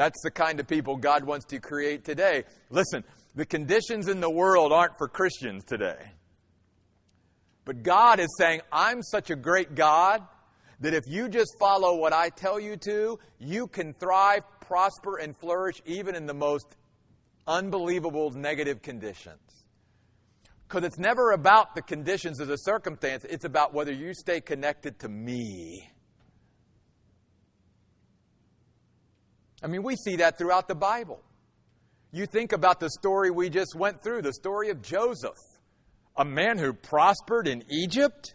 That's 0.00 0.22
the 0.22 0.30
kind 0.30 0.58
of 0.60 0.66
people 0.66 0.96
God 0.96 1.24
wants 1.24 1.44
to 1.48 1.60
create 1.60 2.06
today. 2.06 2.44
Listen, 2.70 3.04
the 3.34 3.44
conditions 3.44 4.08
in 4.08 4.22
the 4.22 4.30
world 4.30 4.72
aren't 4.72 4.96
for 4.96 5.08
Christians 5.08 5.62
today. 5.62 5.98
But 7.66 7.82
God 7.82 8.18
is 8.18 8.34
saying, 8.38 8.62
I'm 8.72 9.02
such 9.02 9.28
a 9.28 9.36
great 9.36 9.74
God 9.74 10.22
that 10.80 10.94
if 10.94 11.04
you 11.06 11.28
just 11.28 11.54
follow 11.58 11.96
what 11.96 12.14
I 12.14 12.30
tell 12.30 12.58
you 12.58 12.78
to, 12.78 13.18
you 13.38 13.66
can 13.66 13.92
thrive, 13.92 14.40
prosper, 14.62 15.18
and 15.18 15.36
flourish 15.36 15.82
even 15.84 16.14
in 16.14 16.24
the 16.24 16.32
most 16.32 16.76
unbelievable 17.46 18.30
negative 18.30 18.80
conditions. 18.80 19.66
Because 20.66 20.82
it's 20.84 20.98
never 20.98 21.32
about 21.32 21.74
the 21.74 21.82
conditions 21.82 22.40
of 22.40 22.48
the 22.48 22.56
circumstance, 22.56 23.26
it's 23.28 23.44
about 23.44 23.74
whether 23.74 23.92
you 23.92 24.14
stay 24.14 24.40
connected 24.40 24.98
to 25.00 25.10
me. 25.10 25.90
I 29.62 29.66
mean, 29.66 29.82
we 29.82 29.96
see 29.96 30.16
that 30.16 30.38
throughout 30.38 30.68
the 30.68 30.74
Bible. 30.74 31.20
You 32.12 32.26
think 32.26 32.52
about 32.52 32.80
the 32.80 32.90
story 32.90 33.30
we 33.30 33.50
just 33.50 33.74
went 33.76 34.02
through, 34.02 34.22
the 34.22 34.32
story 34.32 34.70
of 34.70 34.82
Joseph, 34.82 35.38
a 36.16 36.24
man 36.24 36.58
who 36.58 36.72
prospered 36.72 37.46
in 37.46 37.62
Egypt. 37.70 38.34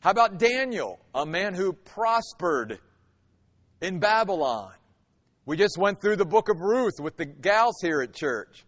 How 0.00 0.10
about 0.10 0.38
Daniel, 0.38 1.00
a 1.14 1.26
man 1.26 1.54
who 1.54 1.72
prospered 1.72 2.78
in 3.80 3.98
Babylon? 3.98 4.72
We 5.44 5.56
just 5.56 5.76
went 5.78 6.00
through 6.00 6.16
the 6.16 6.24
book 6.24 6.48
of 6.48 6.60
Ruth 6.60 7.00
with 7.00 7.16
the 7.16 7.24
gals 7.24 7.76
here 7.82 8.02
at 8.02 8.14
church. 8.14 8.64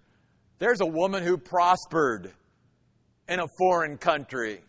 There's 0.58 0.80
a 0.80 0.86
woman 0.86 1.22
who 1.22 1.38
prospered 1.38 2.32
in 3.28 3.38
a 3.38 3.46
foreign 3.58 3.98
country 3.98 4.60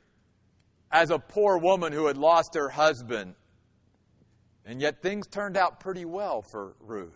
as 0.92 1.10
a 1.10 1.18
poor 1.18 1.58
woman 1.58 1.92
who 1.92 2.06
had 2.06 2.18
lost 2.18 2.52
her 2.54 2.70
husband 2.70 3.34
and 4.66 4.82
yet 4.82 5.02
things 5.02 5.28
turned 5.28 5.58
out 5.58 5.80
pretty 5.80 6.06
well 6.06 6.42
for 6.52 6.76
Ruth. 6.80 7.12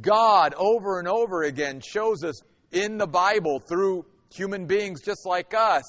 God, 0.00 0.54
over 0.56 0.98
and 0.98 1.06
over 1.06 1.42
again, 1.42 1.80
shows 1.80 2.24
us 2.24 2.40
in 2.72 2.98
the 2.98 3.06
Bible 3.06 3.60
through 3.60 4.04
human 4.34 4.66
beings 4.66 5.00
just 5.02 5.24
like 5.24 5.54
us 5.54 5.84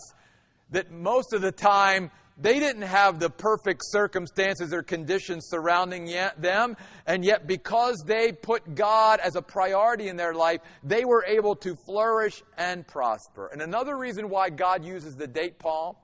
that 0.70 0.92
most 0.92 1.34
of 1.34 1.42
the 1.42 1.52
time 1.52 2.12
they 2.40 2.60
didn't 2.60 2.84
have 2.84 3.20
the 3.20 3.32
perfect 3.32 3.82
circumstances 3.84 4.72
or 4.72 4.84
conditions 4.84 5.48
surrounding 5.50 6.06
them, 6.38 6.78
and 7.08 7.26
yet 7.26 7.48
because 7.48 8.04
they 8.06 8.32
put 8.32 8.76
God 8.76 9.20
as 9.20 9.36
a 9.36 9.42
priority 9.42 10.08
in 10.08 10.18
their 10.18 10.36
life, 10.36 10.62
they 10.84 11.04
were 11.04 11.26
able 11.26 11.56
to 11.56 11.76
flourish 11.76 12.44
and 12.56 12.86
prosper. 12.86 13.50
And 13.52 13.62
another 13.62 13.98
reason 13.98 14.30
why 14.30 14.52
God 14.52 14.86
uses 14.86 15.16
the 15.16 15.26
date 15.26 15.58
palm 15.58 15.96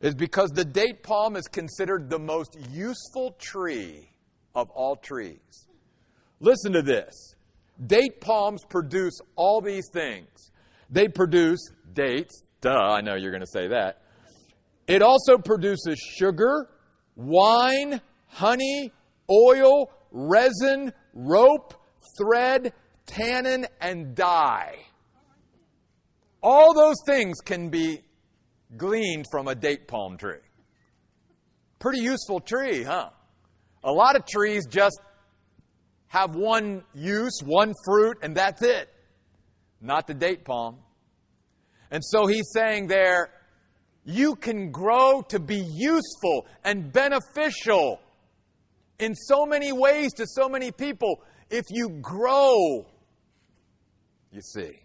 is 0.00 0.14
because 0.14 0.50
the 0.50 0.64
date 0.64 1.02
palm 1.02 1.36
is 1.36 1.46
considered 1.48 2.08
the 2.08 2.18
most 2.18 2.56
useful 2.70 3.32
tree 3.38 4.10
of 4.54 4.70
all 4.70 4.96
trees. 4.96 5.66
Listen 6.40 6.72
to 6.72 6.82
this 6.82 7.34
date 7.86 8.20
palms 8.20 8.64
produce 8.68 9.20
all 9.36 9.60
these 9.60 9.88
things. 9.92 10.50
They 10.90 11.08
produce 11.08 11.60
dates. 11.92 12.44
Duh, 12.60 12.70
I 12.70 13.00
know 13.02 13.14
you're 13.14 13.30
going 13.30 13.40
to 13.40 13.46
say 13.46 13.68
that. 13.68 14.02
It 14.86 15.02
also 15.02 15.36
produces 15.38 15.98
sugar, 15.98 16.68
wine, 17.14 18.00
honey, 18.26 18.92
oil, 19.30 19.90
resin, 20.10 20.92
rope, 21.12 21.74
thread, 22.18 22.72
tannin, 23.06 23.66
and 23.80 24.14
dye. 24.14 24.76
All 26.42 26.72
those 26.74 26.96
things 27.06 27.40
can 27.44 27.68
be 27.68 28.00
gleaned 28.76 29.26
from 29.30 29.48
a 29.48 29.54
date 29.54 29.88
palm 29.88 30.16
tree. 30.16 30.40
Pretty 31.78 32.00
useful 32.00 32.40
tree, 32.40 32.82
huh? 32.82 33.10
A 33.84 33.92
lot 33.92 34.16
of 34.16 34.26
trees 34.26 34.66
just 34.66 34.98
have 36.08 36.34
one 36.34 36.82
use, 36.94 37.40
one 37.44 37.72
fruit, 37.84 38.18
and 38.22 38.36
that's 38.36 38.62
it. 38.62 38.88
Not 39.80 40.06
the 40.06 40.14
date 40.14 40.44
palm. 40.44 40.78
And 41.90 42.04
so 42.04 42.26
he's 42.26 42.50
saying 42.52 42.88
there, 42.88 43.30
you 44.04 44.34
can 44.34 44.70
grow 44.70 45.22
to 45.28 45.38
be 45.38 45.58
useful 45.58 46.46
and 46.64 46.92
beneficial 46.92 48.00
in 48.98 49.14
so 49.14 49.46
many 49.46 49.72
ways 49.72 50.12
to 50.14 50.26
so 50.26 50.48
many 50.48 50.72
people 50.72 51.22
if 51.50 51.64
you 51.70 51.90
grow, 52.02 52.86
you 54.32 54.40
see. 54.40 54.82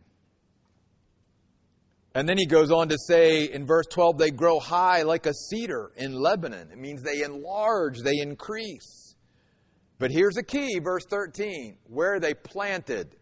And 2.16 2.30
then 2.30 2.38
he 2.38 2.46
goes 2.46 2.72
on 2.72 2.90
to 2.90 2.98
say 3.08 3.46
in 3.46 3.66
verse 3.66 3.88
12, 3.88 4.18
they 4.18 4.30
grow 4.30 4.60
high 4.60 5.02
like 5.02 5.26
a 5.26 5.34
cedar 5.34 5.92
in 5.96 6.14
Lebanon. 6.14 6.70
It 6.72 6.78
means 6.78 7.02
they 7.02 7.24
enlarge, 7.24 8.02
they 8.02 8.20
increase. 8.20 9.16
But 9.98 10.12
here's 10.12 10.38
a 10.38 10.44
key, 10.44 10.80
verse 10.80 11.06
13. 11.10 11.78
Where 11.88 12.16
are 12.16 12.20
they 12.20 12.36
planted? 12.36 13.16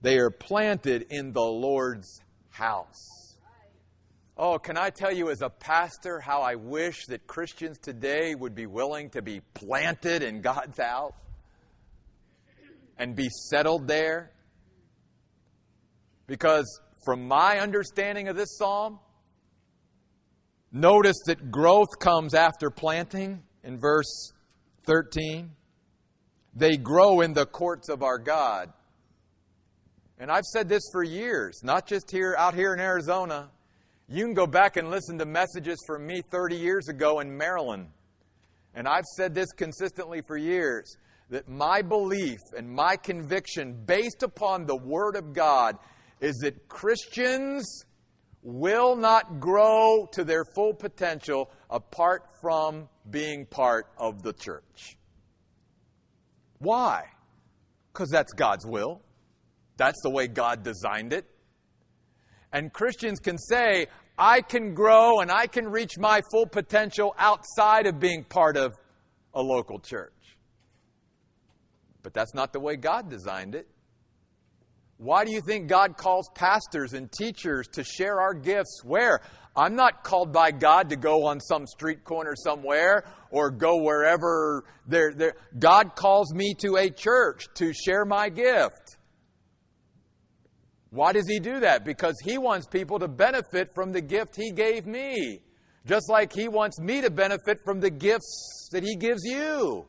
They 0.00 0.18
are 0.18 0.30
planted 0.30 1.06
in 1.10 1.32
the 1.32 1.42
Lord's 1.42 2.20
house. 2.50 3.36
Oh, 4.36 4.58
can 4.58 4.76
I 4.76 4.90
tell 4.90 5.12
you 5.12 5.30
as 5.30 5.42
a 5.42 5.50
pastor 5.50 6.20
how 6.20 6.42
I 6.42 6.54
wish 6.54 7.06
that 7.06 7.26
Christians 7.26 7.78
today 7.78 8.34
would 8.34 8.54
be 8.54 8.66
willing 8.66 9.10
to 9.10 9.22
be 9.22 9.40
planted 9.54 10.22
in 10.22 10.40
God's 10.40 10.78
house 10.78 11.12
and 12.96 13.16
be 13.16 13.28
settled 13.50 13.88
there? 13.88 14.32
Because 16.28 16.80
from 17.08 17.26
my 17.26 17.58
understanding 17.58 18.28
of 18.28 18.36
this 18.36 18.58
psalm, 18.58 18.98
notice 20.70 21.16
that 21.24 21.50
growth 21.50 21.98
comes 21.98 22.34
after 22.34 22.68
planting 22.68 23.42
in 23.64 23.78
verse 23.78 24.34
13. 24.84 25.50
They 26.54 26.76
grow 26.76 27.22
in 27.22 27.32
the 27.32 27.46
courts 27.46 27.88
of 27.88 28.02
our 28.02 28.18
God. 28.18 28.70
And 30.18 30.30
I've 30.30 30.44
said 30.44 30.68
this 30.68 30.82
for 30.92 31.02
years, 31.02 31.62
not 31.64 31.86
just 31.86 32.10
here 32.10 32.36
out 32.38 32.52
here 32.52 32.74
in 32.74 32.78
Arizona. 32.78 33.48
You 34.06 34.26
can 34.26 34.34
go 34.34 34.46
back 34.46 34.76
and 34.76 34.90
listen 34.90 35.16
to 35.16 35.24
messages 35.24 35.78
from 35.86 36.06
me 36.06 36.20
30 36.30 36.56
years 36.56 36.88
ago 36.88 37.20
in 37.20 37.34
Maryland. 37.34 37.88
And 38.74 38.86
I've 38.86 39.06
said 39.16 39.34
this 39.34 39.50
consistently 39.56 40.20
for 40.20 40.36
years 40.36 40.94
that 41.30 41.48
my 41.48 41.80
belief 41.80 42.40
and 42.54 42.70
my 42.70 42.96
conviction 42.96 43.82
based 43.86 44.22
upon 44.22 44.66
the 44.66 44.76
Word 44.76 45.16
of 45.16 45.32
God 45.32 45.78
is 46.20 46.36
that 46.38 46.68
Christians 46.68 47.84
will 48.42 48.96
not 48.96 49.40
grow 49.40 50.08
to 50.12 50.24
their 50.24 50.44
full 50.54 50.74
potential 50.74 51.50
apart 51.70 52.22
from 52.40 52.88
being 53.10 53.46
part 53.46 53.86
of 53.98 54.22
the 54.22 54.32
church. 54.32 54.96
Why? 56.58 57.04
Because 57.92 58.10
that's 58.10 58.32
God's 58.32 58.66
will. 58.66 59.00
That's 59.76 60.00
the 60.02 60.10
way 60.10 60.26
God 60.26 60.62
designed 60.62 61.12
it. 61.12 61.24
And 62.52 62.72
Christians 62.72 63.20
can 63.20 63.38
say, 63.38 63.86
I 64.18 64.40
can 64.40 64.74
grow 64.74 65.20
and 65.20 65.30
I 65.30 65.46
can 65.46 65.68
reach 65.68 65.98
my 65.98 66.22
full 66.32 66.46
potential 66.46 67.14
outside 67.18 67.86
of 67.86 68.00
being 68.00 68.24
part 68.24 68.56
of 68.56 68.76
a 69.34 69.42
local 69.42 69.78
church. 69.78 70.12
But 72.02 72.14
that's 72.14 72.34
not 72.34 72.52
the 72.52 72.60
way 72.60 72.76
God 72.76 73.08
designed 73.08 73.54
it. 73.54 73.68
Why 74.98 75.24
do 75.24 75.30
you 75.30 75.40
think 75.40 75.68
God 75.68 75.96
calls 75.96 76.28
pastors 76.34 76.92
and 76.92 77.10
teachers 77.10 77.68
to 77.68 77.84
share 77.84 78.20
our 78.20 78.34
gifts? 78.34 78.82
Where? 78.84 79.20
I'm 79.54 79.76
not 79.76 80.02
called 80.02 80.32
by 80.32 80.50
God 80.50 80.90
to 80.90 80.96
go 80.96 81.26
on 81.26 81.40
some 81.40 81.66
street 81.66 82.02
corner 82.02 82.34
somewhere 82.36 83.04
or 83.30 83.50
go 83.50 83.80
wherever. 83.82 84.64
God 85.58 85.94
calls 85.94 86.34
me 86.34 86.54
to 86.58 86.76
a 86.76 86.90
church 86.90 87.46
to 87.54 87.72
share 87.72 88.04
my 88.04 88.28
gift. 88.28 88.96
Why 90.90 91.12
does 91.12 91.28
He 91.28 91.38
do 91.38 91.60
that? 91.60 91.84
Because 91.84 92.16
He 92.24 92.36
wants 92.36 92.66
people 92.66 92.98
to 92.98 93.08
benefit 93.08 93.74
from 93.74 93.92
the 93.92 94.00
gift 94.00 94.34
He 94.34 94.50
gave 94.50 94.84
me. 94.84 95.40
Just 95.86 96.10
like 96.10 96.32
He 96.32 96.48
wants 96.48 96.80
me 96.80 97.02
to 97.02 97.10
benefit 97.10 97.58
from 97.64 97.78
the 97.78 97.90
gifts 97.90 98.68
that 98.72 98.82
He 98.82 98.96
gives 98.96 99.22
you 99.24 99.86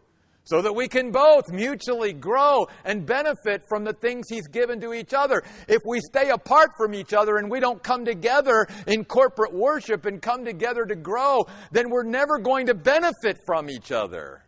so 0.49 0.63
that 0.63 0.73
we 0.73 0.87
can 0.87 1.11
both 1.11 1.51
mutually 1.51 2.11
grow 2.11 2.67
and 2.83 3.05
benefit 3.05 3.61
from 3.69 3.83
the 3.83 3.93
things 3.93 4.25
He's 4.27 4.47
given 4.47 4.81
to 4.81 4.93
each 4.93 5.13
other. 5.13 5.43
If 5.67 5.83
we 5.85 5.99
stay 5.99 6.31
apart 6.31 6.71
from 6.75 6.95
each 6.95 7.13
other 7.13 7.37
and 7.37 7.51
we 7.51 7.59
don't 7.59 7.83
come 7.83 8.03
together 8.03 8.65
in 8.87 9.05
corporate 9.05 9.53
worship 9.53 10.07
and 10.07 10.19
come 10.19 10.43
together 10.43 10.85
to 10.85 10.95
grow, 10.95 11.45
then 11.71 11.91
we're 11.91 12.03
never 12.03 12.39
going 12.39 12.65
to 12.65 12.73
benefit 12.73 13.37
from 13.45 13.69
each 13.69 13.91
other 13.91 14.43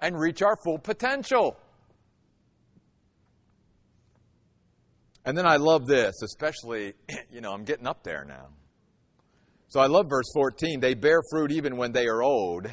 and 0.00 0.16
reach 0.16 0.42
our 0.42 0.56
full 0.62 0.78
potential. 0.78 1.58
And 5.24 5.36
then 5.36 5.46
I 5.46 5.56
love 5.56 5.88
this, 5.88 6.22
especially, 6.22 6.94
you 7.32 7.40
know, 7.40 7.52
I'm 7.52 7.64
getting 7.64 7.88
up 7.88 8.04
there 8.04 8.24
now. 8.24 8.46
So 9.70 9.80
I 9.80 9.86
love 9.86 10.06
verse 10.08 10.30
14. 10.34 10.78
They 10.78 10.94
bear 10.94 11.20
fruit 11.32 11.50
even 11.50 11.76
when 11.76 11.90
they 11.90 12.06
are 12.06 12.22
old 12.22 12.68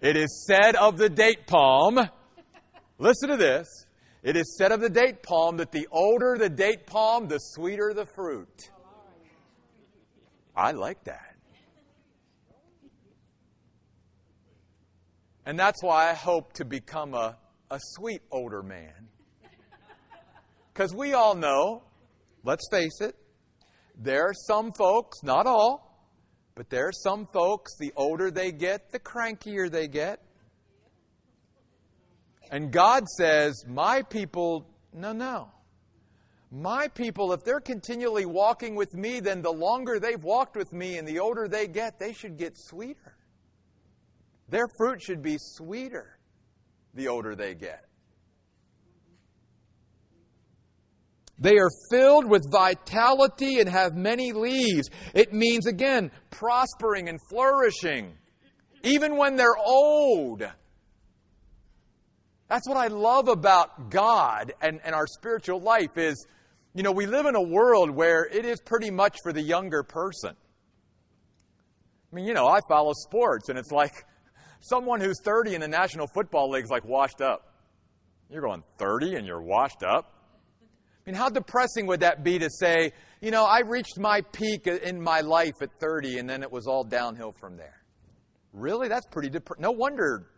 it 0.00 0.16
is 0.16 0.44
said 0.46 0.76
of 0.76 0.98
the 0.98 1.08
date 1.08 1.46
palm, 1.46 1.98
listen 2.98 3.28
to 3.28 3.36
this. 3.36 3.68
It 4.22 4.36
is 4.36 4.56
said 4.56 4.72
of 4.72 4.80
the 4.80 4.88
date 4.88 5.22
palm 5.22 5.58
that 5.58 5.70
the 5.70 5.86
older 5.90 6.36
the 6.38 6.48
date 6.48 6.86
palm, 6.86 7.28
the 7.28 7.38
sweeter 7.38 7.92
the 7.94 8.06
fruit. 8.06 8.70
I 10.56 10.72
like 10.72 11.04
that. 11.04 11.36
And 15.46 15.58
that's 15.58 15.82
why 15.82 16.08
I 16.08 16.14
hope 16.14 16.54
to 16.54 16.64
become 16.64 17.12
a, 17.14 17.36
a 17.70 17.78
sweet 17.78 18.22
older 18.30 18.62
man. 18.62 19.08
Because 20.72 20.94
we 20.94 21.12
all 21.12 21.34
know, 21.34 21.82
let's 22.44 22.66
face 22.70 23.00
it, 23.00 23.14
there 23.96 24.22
are 24.22 24.34
some 24.34 24.72
folks, 24.72 25.22
not 25.22 25.46
all, 25.46 25.93
but 26.54 26.70
there 26.70 26.86
are 26.86 26.92
some 26.92 27.26
folks, 27.26 27.76
the 27.78 27.92
older 27.96 28.30
they 28.30 28.52
get, 28.52 28.92
the 28.92 29.00
crankier 29.00 29.70
they 29.70 29.88
get. 29.88 30.20
And 32.50 32.70
God 32.70 33.08
says, 33.08 33.64
My 33.66 34.02
people, 34.02 34.66
no, 34.92 35.12
no. 35.12 35.50
My 36.52 36.86
people, 36.86 37.32
if 37.32 37.42
they're 37.42 37.58
continually 37.58 38.26
walking 38.26 38.76
with 38.76 38.94
me, 38.94 39.18
then 39.18 39.42
the 39.42 39.50
longer 39.50 39.98
they've 39.98 40.22
walked 40.22 40.56
with 40.56 40.72
me 40.72 40.98
and 40.98 41.08
the 41.08 41.18
older 41.18 41.48
they 41.48 41.66
get, 41.66 41.98
they 41.98 42.12
should 42.12 42.36
get 42.36 42.56
sweeter. 42.56 43.16
Their 44.48 44.68
fruit 44.78 45.02
should 45.02 45.20
be 45.20 45.36
sweeter 45.38 46.18
the 46.94 47.08
older 47.08 47.34
they 47.34 47.54
get. 47.54 47.86
They 51.38 51.58
are 51.58 51.70
filled 51.90 52.26
with 52.26 52.50
vitality 52.50 53.58
and 53.58 53.68
have 53.68 53.94
many 53.94 54.32
leaves. 54.32 54.88
It 55.14 55.32
means, 55.32 55.66
again, 55.66 56.10
prospering 56.30 57.08
and 57.08 57.18
flourishing, 57.28 58.14
even 58.82 59.16
when 59.16 59.36
they're 59.36 59.56
old. 59.56 60.44
That's 62.48 62.68
what 62.68 62.76
I 62.76 62.86
love 62.86 63.28
about 63.28 63.90
God 63.90 64.52
and, 64.60 64.80
and 64.84 64.94
our 64.94 65.06
spiritual 65.06 65.60
life 65.60 65.96
is, 65.96 66.26
you 66.74 66.82
know, 66.82 66.92
we 66.92 67.06
live 67.06 67.26
in 67.26 67.34
a 67.34 67.42
world 67.42 67.90
where 67.90 68.26
it 68.26 68.44
is 68.44 68.60
pretty 68.60 68.90
much 68.90 69.16
for 69.22 69.32
the 69.32 69.42
younger 69.42 69.82
person. 69.82 70.36
I 72.12 72.14
mean, 72.14 72.26
you 72.26 72.34
know, 72.34 72.46
I 72.46 72.60
follow 72.68 72.92
sports, 72.92 73.48
and 73.48 73.58
it's 73.58 73.72
like 73.72 74.04
someone 74.60 75.00
who's 75.00 75.20
30 75.24 75.56
in 75.56 75.60
the 75.62 75.68
National 75.68 76.06
Football 76.06 76.50
League 76.50 76.64
is 76.64 76.70
like 76.70 76.84
washed 76.84 77.20
up. 77.20 77.54
You're 78.30 78.42
going 78.42 78.62
30 78.78 79.16
and 79.16 79.26
you're 79.26 79.42
washed 79.42 79.82
up? 79.82 80.13
I 81.06 81.10
mean, 81.10 81.18
how 81.18 81.28
depressing 81.28 81.86
would 81.86 82.00
that 82.00 82.24
be 82.24 82.38
to 82.38 82.48
say, 82.48 82.92
you 83.20 83.30
know, 83.30 83.44
I 83.44 83.60
reached 83.60 83.98
my 83.98 84.22
peak 84.22 84.66
in 84.66 85.00
my 85.00 85.20
life 85.20 85.60
at 85.60 85.70
30 85.78 86.18
and 86.18 86.28
then 86.28 86.42
it 86.42 86.50
was 86.50 86.66
all 86.66 86.82
downhill 86.82 87.32
from 87.32 87.56
there? 87.56 87.82
Really? 88.54 88.88
That's 88.88 89.06
pretty 89.06 89.28
depressing. 89.28 89.62
No 89.62 89.72
wonder 89.72 90.30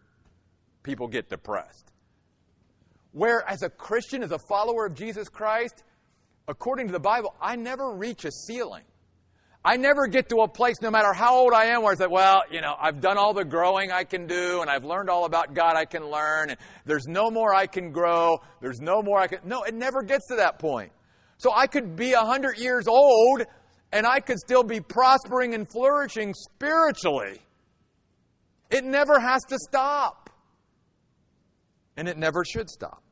people 0.83 1.07
get 1.07 1.29
depressed. 1.29 1.93
Where, 3.12 3.45
as 3.49 3.62
a 3.62 3.71
Christian, 3.71 4.23
as 4.23 4.33
a 4.33 4.39
follower 4.49 4.87
of 4.87 4.95
Jesus 4.95 5.29
Christ, 5.29 5.85
according 6.49 6.87
to 6.89 6.93
the 6.93 7.01
Bible, 7.01 7.35
I 7.41 7.57
never 7.57 7.95
reach 7.95 8.25
a 8.25 8.33
ceiling. 8.33 8.85
I 9.67 9.77
never 9.77 10.07
get 10.07 10.29
to 10.29 10.37
a 10.43 10.49
place, 10.49 10.77
no 10.81 10.93
matter 10.93 11.12
how 11.12 11.35
old 11.35 11.53
I 11.53 11.64
am, 11.67 11.83
where 11.83 11.93
I 11.93 11.97
say, 11.97 12.07
well, 12.09 12.43
you 12.53 12.61
know, 12.61 12.77
I've 12.81 13.01
done 13.01 13.19
all 13.19 13.35
the 13.35 13.45
growing 13.45 13.91
I 13.91 14.05
can 14.05 14.29
do, 14.29 14.61
and 14.61 14.71
I've 14.71 14.85
learned 14.85 15.11
all 15.11 15.25
about 15.25 15.55
God 15.55 15.75
I 15.75 15.85
can 15.85 16.09
learn, 16.09 16.51
and 16.51 16.59
there's 16.85 17.09
no 17.09 17.33
more 17.33 17.53
I 17.53 17.67
can 17.67 17.91
grow, 17.91 18.39
there's 18.61 18.81
no 18.81 19.03
more 19.03 19.19
I 19.19 19.27
can. 19.27 19.41
No, 19.45 19.64
it 19.64 19.75
never 19.75 20.03
gets 20.03 20.29
to 20.29 20.37
that 20.37 20.61
point. 20.61 20.93
So 21.39 21.53
I 21.53 21.67
could 21.67 21.97
be 21.97 22.12
100 22.12 22.59
years 22.59 22.87
old 22.87 23.43
and 23.93 24.07
I 24.07 24.21
could 24.21 24.39
still 24.39 24.62
be 24.62 24.81
prospering 24.81 25.55
and 25.55 25.69
flourishing 25.71 26.35
spiritually. 26.35 27.41
It 28.71 28.85
never 28.85 29.19
has 29.19 29.43
to 29.49 29.59
stop. 29.59 30.31
And 31.97 32.09
it 32.09 32.19
never 32.19 32.45
should 32.45 32.69
stop. 32.69 33.03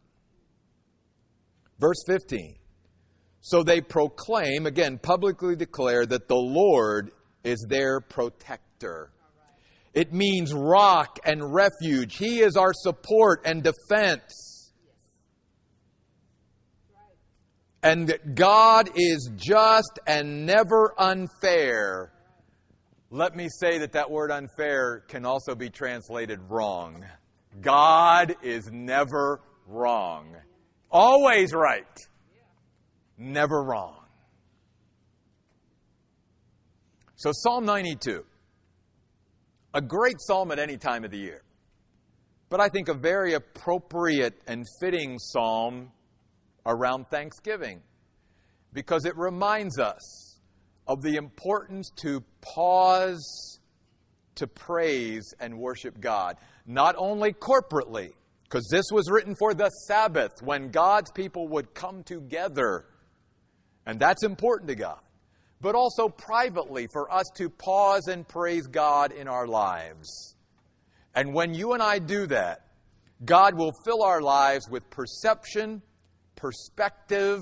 Verse 1.79 2.03
15. 2.07 2.57
So 3.47 3.63
they 3.63 3.83
proclaim, 3.83 4.65
again, 4.65 4.97
publicly 4.97 5.55
declare 5.55 6.07
that 6.07 6.29
the 6.29 6.35
Lord 6.35 7.11
is 7.45 7.67
their 7.69 8.01
protector. 8.01 9.11
It 9.93 10.15
means 10.15 10.55
rock 10.55 11.19
and 11.27 11.53
refuge. 11.53 12.17
He 12.17 12.41
is 12.41 12.57
our 12.57 12.73
support 12.73 13.43
and 13.45 13.63
defense. 13.63 14.73
And 17.83 18.09
that 18.09 18.35
God 18.35 18.89
is 18.95 19.31
just 19.37 19.99
and 20.07 20.47
never 20.47 20.95
unfair. 20.99 22.15
Let 23.11 23.37
me 23.37 23.49
say 23.51 23.77
that 23.81 23.93
that 23.93 24.11
word 24.11 24.31
unfair 24.31 25.01
can 25.07 25.27
also 25.27 25.55
be 25.55 25.69
translated 25.69 26.41
wrong. 26.49 27.05
God 27.61 28.37
is 28.43 28.71
never 28.73 29.43
wrong. 29.67 30.35
Always 30.91 31.53
right. 31.53 31.85
Never 33.17 33.63
wrong. 33.63 34.01
So, 37.17 37.31
Psalm 37.33 37.65
92 37.65 38.25
a 39.75 39.81
great 39.81 40.21
psalm 40.21 40.53
at 40.53 40.61
any 40.61 40.77
time 40.77 41.05
of 41.05 41.11
the 41.11 41.19
year, 41.19 41.43
but 42.49 42.61
I 42.61 42.69
think 42.69 42.89
a 42.89 42.95
very 42.95 43.35
appropriate 43.35 44.41
and 44.47 44.65
fitting 44.81 45.19
psalm 45.19 45.91
around 46.65 47.07
Thanksgiving. 47.11 47.83
Because 48.73 49.05
it 49.05 49.17
reminds 49.17 49.79
us 49.79 50.39
of 50.87 51.03
the 51.03 51.17
importance 51.17 51.91
to 52.03 52.23
pause 52.41 53.59
to 54.37 54.47
praise 54.47 55.33
and 55.39 55.59
worship 55.59 56.01
God, 56.01 56.37
not 56.67 56.95
only 56.99 57.33
corporately, 57.33 58.11
because 58.45 58.69
this 58.71 58.87
was 58.93 59.11
written 59.11 59.35
for 59.37 59.55
the 59.55 59.71
Sabbath 59.87 60.43
when 60.43 60.71
God's 60.71 61.11
people 61.13 61.49
would 61.49 61.75
come 61.75 62.03
together, 62.03 62.87
and 63.87 63.99
that's 63.99 64.23
important 64.23 64.69
to 64.69 64.75
God 64.75 64.99
but 65.65 65.75
also 65.75 66.11
privately 66.11 66.87
for 66.93 67.11
us 67.11 67.25
to 67.37 67.49
pause 67.49 68.07
and 68.09 68.29
praise 68.29 68.67
God 68.67 69.13
in 69.13 69.27
our 69.27 69.47
lives. 69.47 70.37
And 71.15 71.33
when 71.33 71.55
you 71.55 71.73
and 71.73 71.83
I 71.83 72.01
do 72.01 72.27
that, 72.27 72.67
God 73.25 73.55
will 73.55 73.73
fill 73.83 74.03
our 74.03 74.21
lives 74.21 74.69
with 74.69 74.91
perception, 74.91 75.81
perspective, 76.37 77.41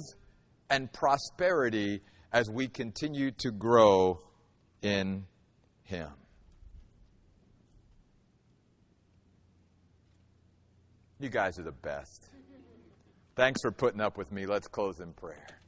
and 0.70 0.92
prosperity 0.92 2.00
as 2.32 2.48
we 2.48 2.68
continue 2.68 3.32
to 3.38 3.50
grow 3.50 4.20
in 4.82 5.26
Him. 5.82 6.10
You 11.18 11.28
guys 11.28 11.58
are 11.58 11.64
the 11.64 11.72
best. 11.72 12.28
Thanks 13.34 13.62
for 13.62 13.72
putting 13.72 14.00
up 14.00 14.16
with 14.16 14.30
me. 14.30 14.46
Let's 14.46 14.68
close 14.68 15.00
in 15.00 15.12
prayer. 15.12 15.61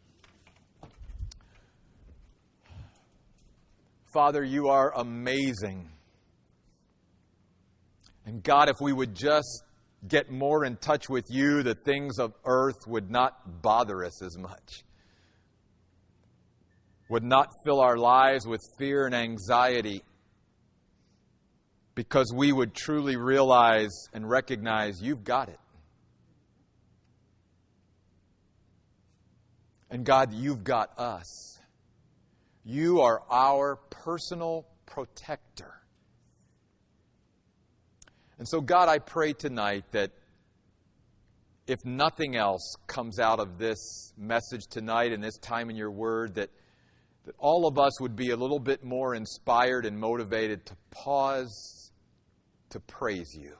Father, 4.15 4.45
you 4.45 4.69
are 4.69 4.93
amazing. 4.95 5.91
And 8.25 8.45
God, 8.45 8.69
if 8.69 8.77
we 8.81 8.93
would 8.93 9.13
just 9.13 9.65
get 10.07 10.31
more 10.31 10.65
in 10.65 10.77
touch 10.77 11.09
with 11.09 11.25
you, 11.29 11.65
the 11.65 11.75
things 11.75 12.21
of 12.21 12.33
earth 12.45 12.87
would 12.87 13.11
not 13.11 13.61
bother 13.61 14.05
us 14.05 14.23
as 14.23 14.39
much, 14.39 14.85
would 17.11 17.25
not 17.25 17.49
fill 17.65 17.81
our 17.81 17.97
lives 17.97 18.47
with 18.47 18.61
fear 18.79 19.05
and 19.05 19.17
anxiety, 19.17 20.05
because 21.97 22.33
we 22.33 22.53
would 22.53 22.73
truly 22.73 23.17
realize 23.17 23.93
and 24.13 24.31
recognize 24.31 25.03
you've 25.03 25.25
got 25.25 25.49
it. 25.49 25.59
And 29.91 30.05
God, 30.05 30.33
you've 30.33 30.63
got 30.63 30.97
us. 30.99 31.54
You 32.65 33.03
are 33.03 33.23
our 33.31 33.77
personal 33.91 34.67
protector. 34.87 35.73
And 38.39 38.49
so, 38.49 38.61
God, 38.61 38.89
I 38.89 38.99
pray 38.99 39.33
tonight 39.33 39.85
that 39.93 40.11
if 41.67 41.85
nothing 41.85 42.37
else 42.37 42.77
comes 42.87 43.19
out 43.19 43.39
of 43.39 43.59
this 43.59 44.13
message 44.19 44.67
tonight 44.69 45.13
and 45.13 45.23
this 45.23 45.39
time 45.39 45.71
in 45.71 45.77
your 45.77 45.91
word, 45.91 46.35
that, 46.35 46.51
that 47.25 47.35
all 47.39 47.67
of 47.67 47.79
us 47.79 48.01
would 48.01 48.17
be 48.17 48.31
a 48.31 48.37
little 48.37 48.59
bit 48.59 48.85
more 48.85 49.15
inspired 49.15 49.87
and 49.87 49.99
motivated 49.99 50.67
to 50.67 50.77
pause 50.91 51.85
to 52.75 52.81
praise 52.81 53.35
you. 53.35 53.55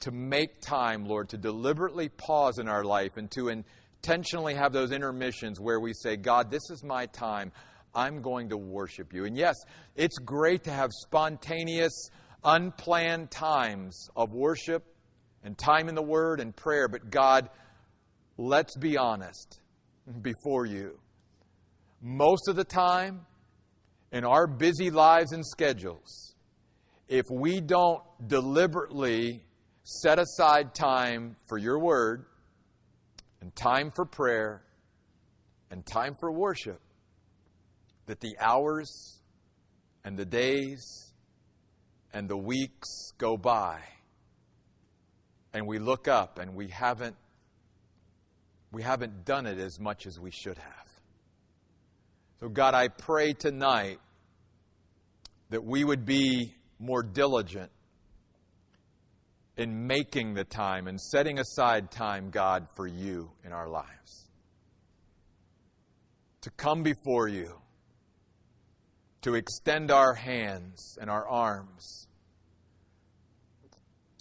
To 0.00 0.10
make 0.10 0.62
time, 0.62 1.04
Lord, 1.04 1.28
to 1.30 1.36
deliberately 1.36 2.08
pause 2.08 2.58
in 2.58 2.66
our 2.66 2.82
life 2.82 3.18
and 3.18 3.30
to 3.32 3.48
intentionally 4.02 4.54
have 4.54 4.72
those 4.72 4.92
intermissions 4.92 5.60
where 5.60 5.80
we 5.80 5.92
say, 5.92 6.16
God, 6.16 6.50
this 6.50 6.70
is 6.70 6.84
my 6.84 7.06
time. 7.06 7.52
I'm 7.94 8.22
going 8.22 8.50
to 8.50 8.56
worship 8.56 9.12
you. 9.12 9.24
And 9.24 9.36
yes, 9.36 9.56
it's 9.96 10.18
great 10.18 10.64
to 10.64 10.70
have 10.70 10.90
spontaneous, 10.92 12.10
unplanned 12.44 13.30
times 13.30 14.08
of 14.14 14.32
worship 14.32 14.84
and 15.42 15.58
time 15.58 15.88
in 15.88 15.94
the 15.94 16.02
Word 16.02 16.40
and 16.40 16.54
prayer. 16.54 16.88
But 16.88 17.10
God, 17.10 17.50
let's 18.36 18.76
be 18.76 18.96
honest 18.96 19.60
before 20.22 20.64
you. 20.64 21.00
Most 22.00 22.48
of 22.48 22.54
the 22.54 22.64
time, 22.64 23.26
in 24.12 24.24
our 24.24 24.46
busy 24.46 24.90
lives 24.90 25.32
and 25.32 25.44
schedules, 25.44 26.34
if 27.08 27.24
we 27.30 27.60
don't 27.60 28.02
deliberately 28.26 29.44
set 29.82 30.18
aside 30.18 30.74
time 30.74 31.34
for 31.48 31.58
your 31.58 31.80
Word, 31.80 32.26
and 33.40 33.54
time 33.54 33.90
for 33.90 34.04
prayer 34.04 34.62
and 35.70 35.84
time 35.84 36.16
for 36.18 36.30
worship, 36.30 36.80
that 38.06 38.20
the 38.20 38.36
hours 38.40 39.20
and 40.04 40.16
the 40.16 40.24
days 40.24 41.12
and 42.12 42.28
the 42.28 42.36
weeks 42.36 43.12
go 43.18 43.36
by 43.36 43.80
and 45.52 45.66
we 45.66 45.78
look 45.78 46.08
up 46.08 46.38
and 46.38 46.54
we 46.54 46.68
haven't 46.68 47.16
we 48.70 48.82
haven't 48.82 49.24
done 49.24 49.46
it 49.46 49.58
as 49.58 49.80
much 49.80 50.06
as 50.06 50.20
we 50.20 50.30
should 50.30 50.58
have. 50.58 50.88
So 52.40 52.48
God, 52.48 52.74
I 52.74 52.88
pray 52.88 53.32
tonight 53.32 53.98
that 55.48 55.64
we 55.64 55.84
would 55.84 56.04
be 56.04 56.54
more 56.78 57.02
diligent 57.02 57.70
in 59.58 59.86
making 59.86 60.34
the 60.34 60.44
time 60.44 60.86
and 60.86 61.00
setting 61.00 61.38
aside 61.38 61.90
time, 61.90 62.30
God, 62.30 62.68
for 62.76 62.86
you 62.86 63.32
in 63.44 63.52
our 63.52 63.68
lives. 63.68 64.30
To 66.42 66.50
come 66.50 66.84
before 66.84 67.26
you, 67.26 67.60
to 69.22 69.34
extend 69.34 69.90
our 69.90 70.14
hands 70.14 70.96
and 71.00 71.10
our 71.10 71.28
arms, 71.28 72.06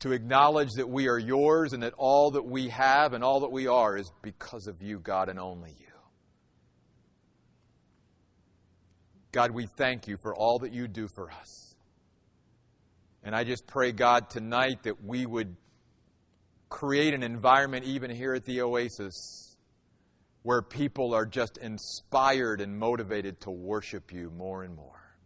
to 0.02 0.12
acknowledge 0.12 0.70
that 0.78 0.90
we 0.90 1.08
are 1.08 1.20
yours 1.20 1.74
and 1.74 1.84
that 1.84 1.94
all 1.98 2.32
that 2.32 2.46
we 2.46 2.70
have 2.70 3.14
and 3.14 3.24
all 3.24 3.42
that 3.42 3.52
we 3.52 3.68
are 3.68 3.96
is 3.96 4.12
because 4.24 4.68
of 4.68 4.82
you, 4.82 5.00
God, 5.00 5.30
and 5.30 5.40
only 5.40 5.72
you. 5.80 5.86
God, 9.32 9.52
we 9.52 9.68
thank 9.78 10.08
you 10.08 10.18
for 10.18 10.36
all 10.36 10.60
that 10.60 10.74
you 10.74 10.88
do 10.88 11.08
for 11.08 11.30
us. 11.30 11.67
And 13.28 13.36
I 13.36 13.44
just 13.44 13.68
pray, 13.68 13.92
God, 13.92 14.30
tonight 14.30 14.84
that 14.84 15.04
we 15.04 15.26
would 15.26 15.58
create 16.70 17.14
an 17.14 17.24
environment, 17.24 17.84
even 17.84 18.10
here 18.10 18.34
at 18.34 18.46
the 18.46 18.62
Oasis, 18.62 19.58
where 20.44 20.62
people 20.62 21.14
are 21.14 21.26
just 21.26 21.58
inspired 21.58 22.62
and 22.62 22.80
motivated 22.80 23.42
to 23.42 23.52
worship 23.52 24.14
you 24.14 24.32
more 24.32 24.64
and 24.64 24.74
more. 24.74 25.18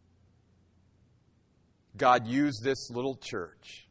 God, 1.95 2.26
use 2.26 2.60
this 2.64 2.89
little 2.89 3.20
church 3.22 3.88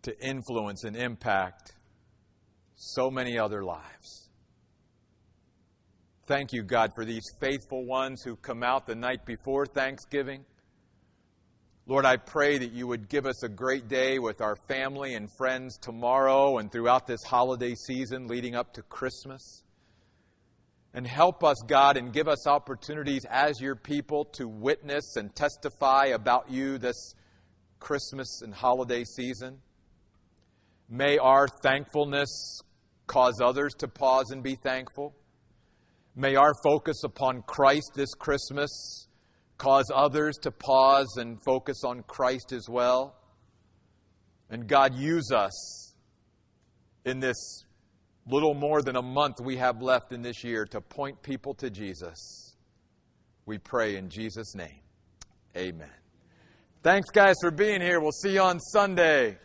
to 0.00 0.18
influence 0.18 0.84
and 0.84 0.96
impact 0.96 1.74
so 2.74 3.10
many 3.10 3.38
other 3.38 3.62
lives. 3.62 4.30
Thank 6.24 6.54
you, 6.54 6.62
God, 6.62 6.92
for 6.94 7.04
these 7.04 7.26
faithful 7.38 7.84
ones 7.84 8.22
who 8.22 8.36
come 8.36 8.62
out 8.62 8.86
the 8.86 8.94
night 8.94 9.26
before 9.26 9.66
Thanksgiving 9.66 10.46
Lord, 11.90 12.06
I 12.06 12.18
pray 12.18 12.56
that 12.56 12.70
you 12.70 12.86
would 12.86 13.08
give 13.08 13.26
us 13.26 13.42
a 13.42 13.48
great 13.48 13.88
day 13.88 14.20
with 14.20 14.40
our 14.40 14.54
family 14.68 15.14
and 15.14 15.28
friends 15.36 15.76
tomorrow 15.76 16.58
and 16.58 16.70
throughout 16.70 17.08
this 17.08 17.24
holiday 17.24 17.74
season 17.74 18.28
leading 18.28 18.54
up 18.54 18.74
to 18.74 18.82
Christmas. 18.82 19.64
And 20.94 21.04
help 21.04 21.42
us, 21.42 21.56
God, 21.66 21.96
and 21.96 22.12
give 22.12 22.28
us 22.28 22.46
opportunities 22.46 23.26
as 23.28 23.60
your 23.60 23.74
people 23.74 24.26
to 24.34 24.46
witness 24.46 25.16
and 25.16 25.34
testify 25.34 26.04
about 26.14 26.48
you 26.48 26.78
this 26.78 27.16
Christmas 27.80 28.40
and 28.42 28.54
holiday 28.54 29.02
season. 29.02 29.58
May 30.88 31.18
our 31.18 31.48
thankfulness 31.48 32.60
cause 33.08 33.40
others 33.42 33.74
to 33.78 33.88
pause 33.88 34.30
and 34.30 34.44
be 34.44 34.54
thankful. 34.54 35.16
May 36.14 36.36
our 36.36 36.52
focus 36.62 37.02
upon 37.02 37.42
Christ 37.42 37.94
this 37.96 38.14
Christmas 38.14 39.08
cause 39.60 39.90
others 39.94 40.38
to 40.38 40.50
pause 40.50 41.18
and 41.18 41.38
focus 41.44 41.84
on 41.84 42.02
Christ 42.04 42.52
as 42.52 42.66
well. 42.68 43.14
And 44.48 44.66
God, 44.66 44.94
use 44.94 45.30
us 45.30 45.94
in 47.04 47.20
this 47.20 47.64
little 48.26 48.54
more 48.54 48.80
than 48.80 48.96
a 48.96 49.02
month 49.02 49.38
we 49.38 49.58
have 49.58 49.82
left 49.82 50.12
in 50.12 50.22
this 50.22 50.42
year 50.42 50.64
to 50.64 50.80
point 50.80 51.22
people 51.22 51.52
to 51.54 51.68
Jesus. 51.68 52.56
We 53.44 53.58
pray 53.58 53.96
in 53.96 54.08
Jesus' 54.08 54.54
name. 54.54 54.80
Amen. 55.54 55.90
Thanks, 56.82 57.10
guys, 57.10 57.36
for 57.42 57.50
being 57.50 57.82
here. 57.82 58.00
We'll 58.00 58.12
see 58.12 58.32
you 58.32 58.40
on 58.40 58.60
Sunday. 58.60 59.36